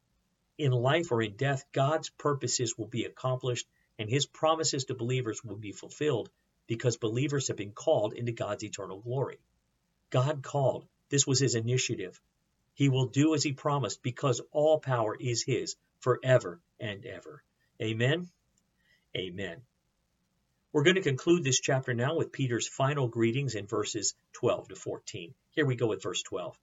In 0.58 0.72
life 0.72 1.12
or 1.12 1.22
in 1.22 1.36
death, 1.36 1.64
God's 1.72 2.10
purposes 2.10 2.78
will 2.78 2.88
be 2.88 3.06
accomplished 3.06 3.68
and 4.00 4.10
his 4.10 4.26
promises 4.26 4.86
to 4.86 4.96
believers 4.96 5.44
will 5.44 5.58
be 5.58 5.72
fulfilled 5.72 6.30
because 6.68 6.98
believers 6.98 7.48
have 7.48 7.58
been 7.58 7.72
called 7.72 8.14
into 8.14 8.32
God's 8.32 8.64
eternal 8.64 9.00
glory. 9.00 9.40
God 10.10 10.44
called. 10.44 10.88
This 11.10 11.26
was 11.26 11.40
his 11.40 11.56
initiative. 11.56 12.20
He 12.74 12.90
will 12.90 13.08
do 13.08 13.34
as 13.34 13.44
he 13.44 13.54
promised 13.54 14.04
because 14.04 14.42
all 14.52 14.80
power 14.80 15.16
is 15.16 15.44
his 15.44 15.76
forever 16.00 16.62
and 16.80 17.06
ever. 17.06 17.44
Amen. 17.82 18.28
Amen. 19.16 19.62
We're 20.74 20.84
going 20.84 20.96
to 20.96 21.02
conclude 21.02 21.46
this 21.46 21.62
chapter 21.62 21.94
now 21.94 22.18
with 22.18 22.34
Peter's 22.34 22.68
final 22.68 23.08
greetings 23.08 23.56
in 23.56 23.68
verses 23.68 24.16
12 24.34 24.68
to 24.68 24.76
14. 24.76 25.34
Here 25.52 25.66
we 25.66 25.78
go 25.78 25.88
with 25.88 26.04
verse 26.04 26.22
12. 26.24 26.60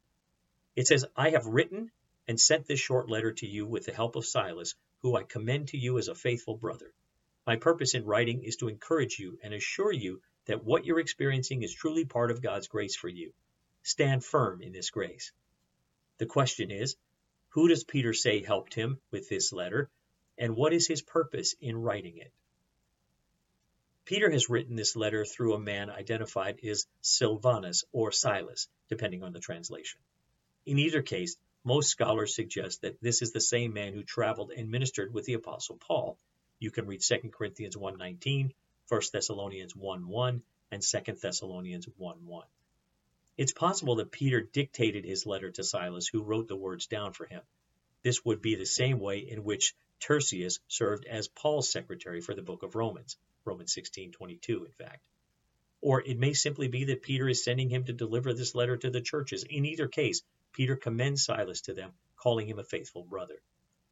It 0.76 0.86
says, 0.86 1.06
I 1.16 1.30
have 1.30 1.46
written 1.46 1.90
and 2.28 2.38
sent 2.38 2.66
this 2.66 2.78
short 2.78 3.08
letter 3.08 3.32
to 3.32 3.46
you 3.46 3.64
with 3.64 3.86
the 3.86 3.94
help 3.94 4.16
of 4.16 4.26
Silas, 4.26 4.74
who 5.00 5.16
I 5.16 5.22
commend 5.22 5.68
to 5.68 5.78
you 5.78 5.96
as 5.96 6.08
a 6.08 6.14
faithful 6.14 6.54
brother. 6.54 6.92
My 7.46 7.56
purpose 7.56 7.94
in 7.94 8.04
writing 8.04 8.42
is 8.42 8.56
to 8.56 8.68
encourage 8.68 9.18
you 9.18 9.38
and 9.42 9.54
assure 9.54 9.92
you 9.92 10.20
that 10.44 10.62
what 10.62 10.84
you're 10.84 11.00
experiencing 11.00 11.62
is 11.62 11.72
truly 11.72 12.04
part 12.04 12.30
of 12.30 12.42
God's 12.42 12.68
grace 12.68 12.96
for 12.96 13.08
you. 13.08 13.32
Stand 13.84 14.22
firm 14.22 14.60
in 14.60 14.72
this 14.72 14.90
grace. 14.90 15.32
The 16.18 16.26
question 16.26 16.70
is, 16.70 16.96
who 17.48 17.68
does 17.68 17.84
Peter 17.84 18.12
say 18.12 18.42
helped 18.42 18.74
him 18.74 19.00
with 19.10 19.30
this 19.30 19.50
letter, 19.50 19.88
and 20.36 20.56
what 20.56 20.74
is 20.74 20.86
his 20.86 21.00
purpose 21.00 21.54
in 21.58 21.76
writing 21.78 22.18
it? 22.18 22.32
Peter 24.06 24.30
has 24.30 24.50
written 24.50 24.76
this 24.76 24.96
letter 24.96 25.24
through 25.24 25.54
a 25.54 25.58
man 25.58 25.88
identified 25.88 26.62
as 26.62 26.86
Silvanus 27.00 27.84
or 27.90 28.12
Silas, 28.12 28.68
depending 28.88 29.22
on 29.22 29.32
the 29.32 29.40
translation. 29.40 29.98
In 30.66 30.78
either 30.78 31.00
case, 31.00 31.38
most 31.64 31.88
scholars 31.88 32.34
suggest 32.34 32.82
that 32.82 33.00
this 33.00 33.22
is 33.22 33.32
the 33.32 33.40
same 33.40 33.72
man 33.72 33.94
who 33.94 34.02
traveled 34.02 34.50
and 34.50 34.70
ministered 34.70 35.14
with 35.14 35.24
the 35.24 35.32
apostle 35.32 35.78
Paul. 35.78 36.18
You 36.58 36.70
can 36.70 36.86
read 36.86 37.00
2 37.00 37.30
Corinthians 37.30 37.76
1:19, 37.76 38.52
1 38.88 39.02
Thessalonians 39.10 39.72
1:1, 39.72 40.42
and 40.70 40.82
2 40.82 41.20
Thessalonians 41.22 41.86
1:1. 41.86 42.44
It's 43.38 43.52
possible 43.52 43.96
that 43.96 44.12
Peter 44.12 44.42
dictated 44.42 45.06
his 45.06 45.24
letter 45.24 45.50
to 45.52 45.64
Silas, 45.64 46.08
who 46.08 46.22
wrote 46.22 46.48
the 46.48 46.56
words 46.56 46.86
down 46.86 47.14
for 47.14 47.24
him. 47.24 47.42
This 48.02 48.22
would 48.22 48.42
be 48.42 48.54
the 48.54 48.66
same 48.66 49.00
way 49.00 49.20
in 49.20 49.44
which 49.44 49.74
Tertius 49.98 50.60
served 50.68 51.06
as 51.06 51.28
Paul's 51.28 51.70
secretary 51.70 52.20
for 52.20 52.34
the 52.34 52.42
book 52.42 52.62
of 52.62 52.74
Romans. 52.74 53.16
Romans 53.44 53.74
16:22 53.74 54.64
in 54.64 54.72
fact. 54.72 55.02
Or 55.80 56.02
it 56.02 56.18
may 56.18 56.32
simply 56.32 56.68
be 56.68 56.84
that 56.84 57.02
Peter 57.02 57.28
is 57.28 57.44
sending 57.44 57.68
him 57.68 57.84
to 57.84 57.92
deliver 57.92 58.32
this 58.32 58.54
letter 58.54 58.76
to 58.76 58.90
the 58.90 59.02
churches. 59.02 59.44
In 59.44 59.66
either 59.66 59.86
case, 59.86 60.22
Peter 60.52 60.76
commends 60.76 61.24
Silas 61.24 61.60
to 61.62 61.74
them, 61.74 61.92
calling 62.16 62.48
him 62.48 62.58
a 62.58 62.64
faithful 62.64 63.04
brother. 63.04 63.42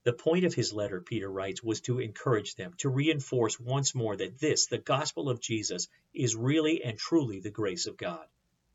The 0.04 0.12
point 0.12 0.44
of 0.44 0.54
his 0.54 0.72
letter, 0.72 1.00
Peter 1.00 1.30
writes, 1.30 1.62
was 1.62 1.80
to 1.82 2.00
encourage 2.00 2.54
them, 2.54 2.74
to 2.78 2.88
reinforce 2.88 3.60
once 3.60 3.94
more 3.94 4.16
that 4.16 4.38
this, 4.38 4.66
the 4.66 4.78
gospel 4.78 5.28
of 5.28 5.40
Jesus, 5.40 5.86
is 6.12 6.34
really 6.34 6.82
and 6.82 6.98
truly 6.98 7.40
the 7.40 7.50
grace 7.50 7.86
of 7.86 7.96
God. 7.96 8.26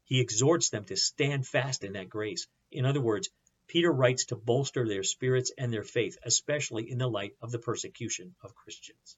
He 0.05 0.21
exhorts 0.21 0.69
them 0.69 0.85
to 0.85 0.95
stand 0.95 1.45
fast 1.45 1.83
in 1.83 1.93
that 1.93 2.07
grace. 2.07 2.47
In 2.71 2.85
other 2.85 3.01
words, 3.01 3.29
Peter 3.67 3.91
writes 3.91 4.25
to 4.27 4.37
bolster 4.37 4.87
their 4.87 5.03
spirits 5.03 5.51
and 5.57 5.73
their 5.73 5.83
faith, 5.83 6.17
especially 6.23 6.89
in 6.89 6.97
the 6.97 7.09
light 7.09 7.35
of 7.41 7.51
the 7.51 7.59
persecution 7.59 8.35
of 8.41 8.55
Christians. 8.55 9.17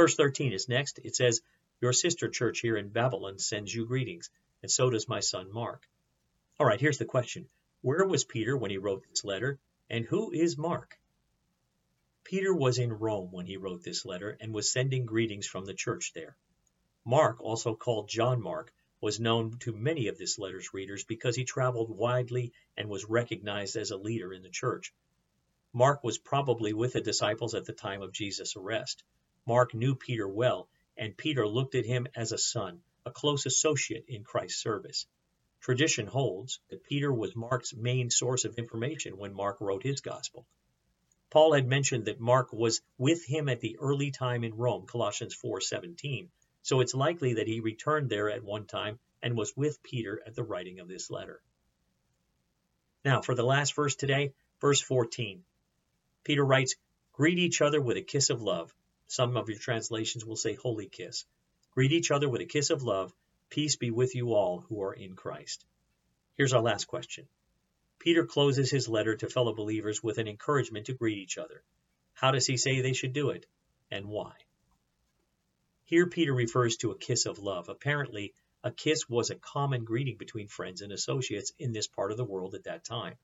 Verse 0.00 0.16
13 0.16 0.54
is 0.54 0.66
next. 0.66 0.98
It 1.04 1.14
says, 1.14 1.42
Your 1.82 1.92
sister 1.92 2.30
church 2.30 2.60
here 2.60 2.78
in 2.78 2.88
Babylon 2.88 3.38
sends 3.38 3.74
you 3.74 3.84
greetings, 3.84 4.30
and 4.62 4.70
so 4.70 4.88
does 4.88 5.10
my 5.10 5.20
son 5.20 5.52
Mark. 5.52 5.86
All 6.58 6.64
right, 6.64 6.80
here's 6.80 6.96
the 6.96 7.04
question 7.04 7.50
Where 7.82 8.06
was 8.06 8.24
Peter 8.24 8.56
when 8.56 8.70
he 8.70 8.78
wrote 8.78 9.04
this 9.10 9.26
letter, 9.26 9.58
and 9.90 10.06
who 10.06 10.32
is 10.32 10.56
Mark? 10.56 10.98
Peter 12.24 12.54
was 12.54 12.78
in 12.78 12.94
Rome 12.94 13.30
when 13.30 13.44
he 13.44 13.58
wrote 13.58 13.82
this 13.82 14.06
letter 14.06 14.38
and 14.40 14.54
was 14.54 14.72
sending 14.72 15.04
greetings 15.04 15.46
from 15.46 15.66
the 15.66 15.74
church 15.74 16.12
there. 16.14 16.34
Mark, 17.04 17.38
also 17.42 17.76
called 17.76 18.08
John 18.08 18.40
Mark, 18.40 18.72
was 19.02 19.20
known 19.20 19.58
to 19.58 19.76
many 19.76 20.08
of 20.08 20.16
this 20.16 20.38
letter's 20.38 20.72
readers 20.72 21.04
because 21.04 21.36
he 21.36 21.44
traveled 21.44 21.90
widely 21.90 22.54
and 22.74 22.88
was 22.88 23.04
recognized 23.04 23.76
as 23.76 23.90
a 23.90 23.98
leader 23.98 24.32
in 24.32 24.42
the 24.42 24.48
church. 24.48 24.94
Mark 25.74 26.02
was 26.02 26.16
probably 26.16 26.72
with 26.72 26.94
the 26.94 27.02
disciples 27.02 27.54
at 27.54 27.66
the 27.66 27.74
time 27.74 28.00
of 28.00 28.14
Jesus' 28.14 28.56
arrest. 28.56 29.04
Mark 29.50 29.74
knew 29.74 29.96
Peter 29.96 30.28
well, 30.28 30.68
and 30.96 31.16
Peter 31.16 31.44
looked 31.44 31.74
at 31.74 31.84
him 31.84 32.06
as 32.14 32.30
a 32.30 32.38
son, 32.38 32.84
a 33.04 33.10
close 33.10 33.46
associate 33.46 34.04
in 34.06 34.22
Christ's 34.22 34.62
service. 34.62 35.08
Tradition 35.60 36.06
holds 36.06 36.60
that 36.68 36.84
Peter 36.84 37.12
was 37.12 37.34
Mark's 37.34 37.74
main 37.74 38.10
source 38.10 38.44
of 38.44 38.60
information 38.60 39.16
when 39.16 39.34
Mark 39.34 39.60
wrote 39.60 39.82
his 39.82 40.02
gospel. 40.02 40.46
Paul 41.30 41.54
had 41.54 41.66
mentioned 41.66 42.04
that 42.04 42.20
Mark 42.20 42.52
was 42.52 42.80
with 42.96 43.24
him 43.24 43.48
at 43.48 43.58
the 43.58 43.76
early 43.80 44.12
time 44.12 44.44
in 44.44 44.54
Rome, 44.54 44.86
Colossians 44.86 45.34
4:17, 45.34 46.30
so 46.62 46.78
it's 46.78 46.94
likely 46.94 47.34
that 47.34 47.48
he 47.48 47.58
returned 47.58 48.08
there 48.08 48.30
at 48.30 48.44
one 48.44 48.66
time 48.66 49.00
and 49.20 49.36
was 49.36 49.56
with 49.56 49.82
Peter 49.82 50.22
at 50.24 50.36
the 50.36 50.44
writing 50.44 50.78
of 50.78 50.86
this 50.86 51.10
letter. 51.10 51.42
Now, 53.04 53.20
for 53.20 53.34
the 53.34 53.42
last 53.42 53.74
verse 53.74 53.96
today, 53.96 54.32
verse 54.60 54.80
14. 54.80 55.44
Peter 56.22 56.44
writes, 56.44 56.76
Greet 57.14 57.40
each 57.40 57.60
other 57.60 57.80
with 57.80 57.96
a 57.96 58.02
kiss 58.02 58.30
of 58.30 58.42
love. 58.42 58.72
Some 59.10 59.36
of 59.36 59.48
your 59.48 59.58
translations 59.58 60.24
will 60.24 60.36
say 60.36 60.54
holy 60.54 60.86
kiss. 60.86 61.24
Greet 61.72 61.90
each 61.90 62.12
other 62.12 62.28
with 62.28 62.42
a 62.42 62.46
kiss 62.46 62.70
of 62.70 62.84
love. 62.84 63.12
Peace 63.48 63.74
be 63.74 63.90
with 63.90 64.14
you 64.14 64.34
all 64.34 64.60
who 64.60 64.84
are 64.84 64.92
in 64.92 65.16
Christ. 65.16 65.66
Here's 66.36 66.52
our 66.52 66.62
last 66.62 66.84
question. 66.84 67.26
Peter 67.98 68.24
closes 68.24 68.70
his 68.70 68.88
letter 68.88 69.16
to 69.16 69.28
fellow 69.28 69.52
believers 69.52 70.00
with 70.00 70.18
an 70.18 70.28
encouragement 70.28 70.86
to 70.86 70.92
greet 70.92 71.18
each 71.18 71.38
other. 71.38 71.64
How 72.12 72.30
does 72.30 72.46
he 72.46 72.56
say 72.56 72.80
they 72.80 72.92
should 72.92 73.12
do 73.12 73.30
it, 73.30 73.46
and 73.90 74.06
why? 74.06 74.34
Here 75.86 76.06
Peter 76.06 76.32
refers 76.32 76.76
to 76.76 76.92
a 76.92 76.98
kiss 76.98 77.26
of 77.26 77.40
love. 77.40 77.68
Apparently, 77.68 78.32
a 78.62 78.70
kiss 78.70 79.08
was 79.08 79.30
a 79.30 79.34
common 79.34 79.84
greeting 79.84 80.18
between 80.18 80.46
friends 80.46 80.82
and 80.82 80.92
associates 80.92 81.52
in 81.58 81.72
this 81.72 81.88
part 81.88 82.12
of 82.12 82.16
the 82.16 82.24
world 82.24 82.54
at 82.54 82.62
that 82.62 82.84
time. 82.84 83.16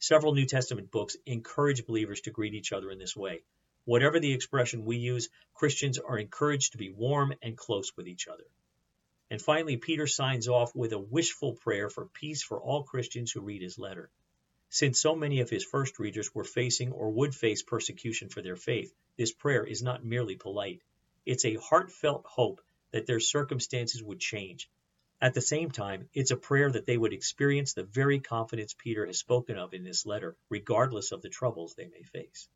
Several 0.00 0.34
New 0.34 0.46
Testament 0.46 0.90
books 0.90 1.16
encourage 1.26 1.86
believers 1.86 2.22
to 2.22 2.32
greet 2.32 2.54
each 2.54 2.72
other 2.72 2.90
in 2.90 2.98
this 2.98 3.14
way. 3.14 3.44
Whatever 3.84 4.20
the 4.20 4.32
expression 4.32 4.84
we 4.84 4.96
use, 4.96 5.28
Christians 5.54 5.98
are 5.98 6.18
encouraged 6.18 6.72
to 6.72 6.78
be 6.78 6.90
warm 6.90 7.34
and 7.42 7.56
close 7.56 7.96
with 7.96 8.06
each 8.06 8.28
other. 8.28 8.46
And 9.28 9.42
finally, 9.42 9.76
Peter 9.76 10.06
signs 10.06 10.46
off 10.46 10.74
with 10.74 10.92
a 10.92 10.98
wishful 10.98 11.54
prayer 11.54 11.88
for 11.88 12.06
peace 12.06 12.42
for 12.42 12.60
all 12.60 12.84
Christians 12.84 13.32
who 13.32 13.40
read 13.40 13.62
his 13.62 13.78
letter. 13.78 14.10
Since 14.68 15.00
so 15.00 15.16
many 15.16 15.40
of 15.40 15.50
his 15.50 15.64
first 15.64 15.98
readers 15.98 16.34
were 16.34 16.44
facing 16.44 16.92
or 16.92 17.10
would 17.10 17.34
face 17.34 17.62
persecution 17.62 18.28
for 18.28 18.40
their 18.40 18.56
faith, 18.56 18.94
this 19.16 19.32
prayer 19.32 19.64
is 19.64 19.82
not 19.82 20.04
merely 20.04 20.36
polite. 20.36 20.82
It's 21.26 21.44
a 21.44 21.56
heartfelt 21.56 22.24
hope 22.24 22.60
that 22.92 23.06
their 23.06 23.20
circumstances 23.20 24.02
would 24.02 24.20
change. 24.20 24.70
At 25.20 25.34
the 25.34 25.40
same 25.40 25.70
time, 25.70 26.08
it's 26.14 26.30
a 26.30 26.36
prayer 26.36 26.70
that 26.70 26.86
they 26.86 26.96
would 26.96 27.12
experience 27.12 27.72
the 27.72 27.84
very 27.84 28.20
confidence 28.20 28.74
Peter 28.74 29.06
has 29.06 29.18
spoken 29.18 29.58
of 29.58 29.74
in 29.74 29.82
this 29.82 30.06
letter, 30.06 30.36
regardless 30.48 31.10
of 31.10 31.22
the 31.22 31.28
troubles 31.28 31.74
they 31.74 31.88
may 31.88 32.02
face. 32.02 32.48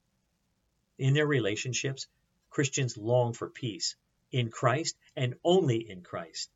In 0.98 1.14
their 1.14 1.26
relationships, 1.26 2.06
Christians 2.50 2.96
long 2.96 3.32
for 3.32 3.50
peace. 3.50 3.96
In 4.32 4.50
Christ 4.50 4.96
and 5.14 5.34
only 5.44 5.88
in 5.88 6.02
Christ 6.02 6.50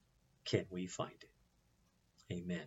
can 0.44 0.66
we 0.70 0.86
find 0.86 1.22
it. 1.22 1.30
Amen. 2.32 2.66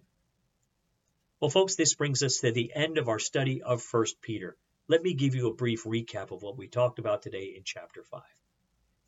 Well, 1.39 1.49
folks, 1.49 1.75
this 1.75 1.95
brings 1.95 2.23
us 2.23 2.39
to 2.39 2.51
the 2.51 2.73
end 2.73 2.97
of 2.97 3.09
our 3.09 3.19
study 3.19 3.61
of 3.61 3.83
1 3.91 4.05
Peter. 4.21 4.55
Let 4.87 5.01
me 5.01 5.13
give 5.13 5.35
you 5.35 5.47
a 5.47 5.53
brief 5.53 5.83
recap 5.83 6.31
of 6.31 6.41
what 6.41 6.57
we 6.57 6.67
talked 6.67 6.99
about 6.99 7.21
today 7.21 7.53
in 7.57 7.63
chapter 7.63 8.03
5. 8.03 8.21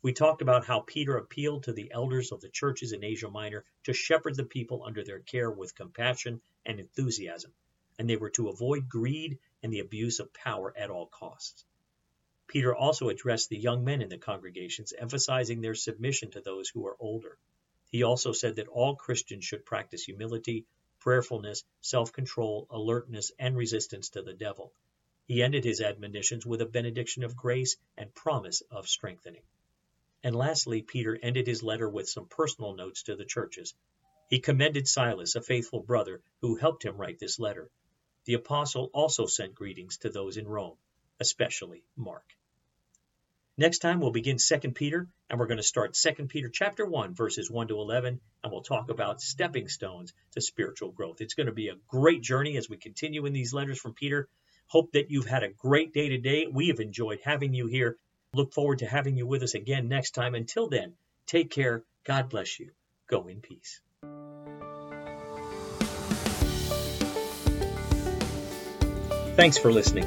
We 0.02 0.12
talked 0.12 0.42
about 0.42 0.66
how 0.66 0.80
Peter 0.80 1.16
appealed 1.16 1.64
to 1.64 1.72
the 1.72 1.92
elders 1.92 2.32
of 2.32 2.40
the 2.40 2.48
churches 2.48 2.92
in 2.92 3.04
Asia 3.04 3.30
Minor 3.30 3.64
to 3.84 3.92
shepherd 3.92 4.36
the 4.36 4.44
people 4.44 4.84
under 4.84 5.02
their 5.02 5.20
care 5.20 5.50
with 5.50 5.74
compassion 5.74 6.40
and 6.64 6.78
enthusiasm, 6.78 7.52
and 7.98 8.08
they 8.08 8.16
were 8.16 8.30
to 8.30 8.48
avoid 8.48 8.88
greed 8.88 9.38
and 9.62 9.72
the 9.72 9.80
abuse 9.80 10.20
of 10.20 10.32
power 10.32 10.74
at 10.76 10.90
all 10.90 11.06
costs. 11.06 11.64
Peter 12.48 12.74
also 12.74 13.08
addressed 13.08 13.48
the 13.48 13.58
young 13.58 13.84
men 13.84 14.00
in 14.00 14.08
the 14.08 14.18
congregations, 14.18 14.92
emphasizing 14.92 15.60
their 15.60 15.74
submission 15.74 16.30
to 16.30 16.40
those 16.40 16.68
who 16.68 16.86
are 16.86 16.96
older. 17.00 17.38
He 17.90 18.02
also 18.02 18.32
said 18.32 18.56
that 18.56 18.68
all 18.68 18.96
Christians 18.96 19.44
should 19.44 19.64
practice 19.64 20.04
humility, 20.04 20.66
prayerfulness, 21.00 21.64
self 21.80 22.12
control, 22.12 22.66
alertness, 22.70 23.32
and 23.38 23.56
resistance 23.56 24.10
to 24.10 24.22
the 24.22 24.34
devil. 24.34 24.72
He 25.24 25.42
ended 25.42 25.64
his 25.64 25.80
admonitions 25.80 26.46
with 26.46 26.60
a 26.60 26.66
benediction 26.66 27.24
of 27.24 27.36
grace 27.36 27.76
and 27.96 28.14
promise 28.14 28.60
of 28.70 28.88
strengthening. 28.88 29.42
And 30.22 30.34
lastly, 30.34 30.82
Peter 30.82 31.18
ended 31.20 31.46
his 31.46 31.62
letter 31.62 31.88
with 31.88 32.08
some 32.08 32.28
personal 32.28 32.74
notes 32.74 33.02
to 33.04 33.16
the 33.16 33.24
churches. 33.24 33.74
He 34.28 34.40
commended 34.40 34.88
Silas, 34.88 35.34
a 35.34 35.42
faithful 35.42 35.80
brother, 35.80 36.22
who 36.40 36.56
helped 36.56 36.84
him 36.84 36.96
write 36.96 37.18
this 37.18 37.38
letter. 37.38 37.70
The 38.24 38.34
apostle 38.34 38.90
also 38.92 39.26
sent 39.26 39.54
greetings 39.54 39.98
to 39.98 40.10
those 40.10 40.36
in 40.36 40.48
Rome, 40.48 40.76
especially 41.20 41.84
Mark. 41.96 42.24
Next 43.58 43.78
time 43.78 44.00
we'll 44.00 44.10
begin 44.10 44.36
2 44.38 44.72
Peter 44.72 45.08
and 45.30 45.38
we're 45.38 45.46
going 45.46 45.56
to 45.56 45.62
start 45.62 45.94
2 45.94 46.26
Peter 46.26 46.48
chapter 46.48 46.84
1 46.84 47.14
verses 47.14 47.50
1 47.50 47.68
to 47.68 47.78
11 47.78 48.20
and 48.44 48.52
we'll 48.52 48.62
talk 48.62 48.90
about 48.90 49.20
stepping 49.20 49.68
stones 49.68 50.12
to 50.32 50.40
spiritual 50.40 50.92
growth. 50.92 51.20
It's 51.20 51.34
going 51.34 51.46
to 51.46 51.52
be 51.52 51.68
a 51.68 51.78
great 51.88 52.22
journey 52.22 52.56
as 52.56 52.68
we 52.68 52.76
continue 52.76 53.24
in 53.26 53.32
these 53.32 53.54
letters 53.54 53.80
from 53.80 53.94
Peter. 53.94 54.28
Hope 54.68 54.92
that 54.92 55.10
you've 55.10 55.26
had 55.26 55.42
a 55.42 55.48
great 55.48 55.94
day 55.94 56.08
today. 56.08 56.46
We 56.52 56.68
have 56.68 56.80
enjoyed 56.80 57.20
having 57.24 57.54
you 57.54 57.66
here 57.66 57.96
Look 58.36 58.52
forward 58.52 58.80
to 58.80 58.86
having 58.86 59.16
you 59.16 59.26
with 59.26 59.42
us 59.42 59.54
again 59.54 59.88
next 59.88 60.10
time. 60.10 60.34
Until 60.34 60.68
then, 60.68 60.92
take 61.26 61.50
care. 61.50 61.84
God 62.04 62.28
bless 62.28 62.60
you. 62.60 62.70
Go 63.08 63.28
in 63.28 63.40
peace. 63.40 63.80
Thanks 69.36 69.56
for 69.56 69.72
listening. 69.72 70.06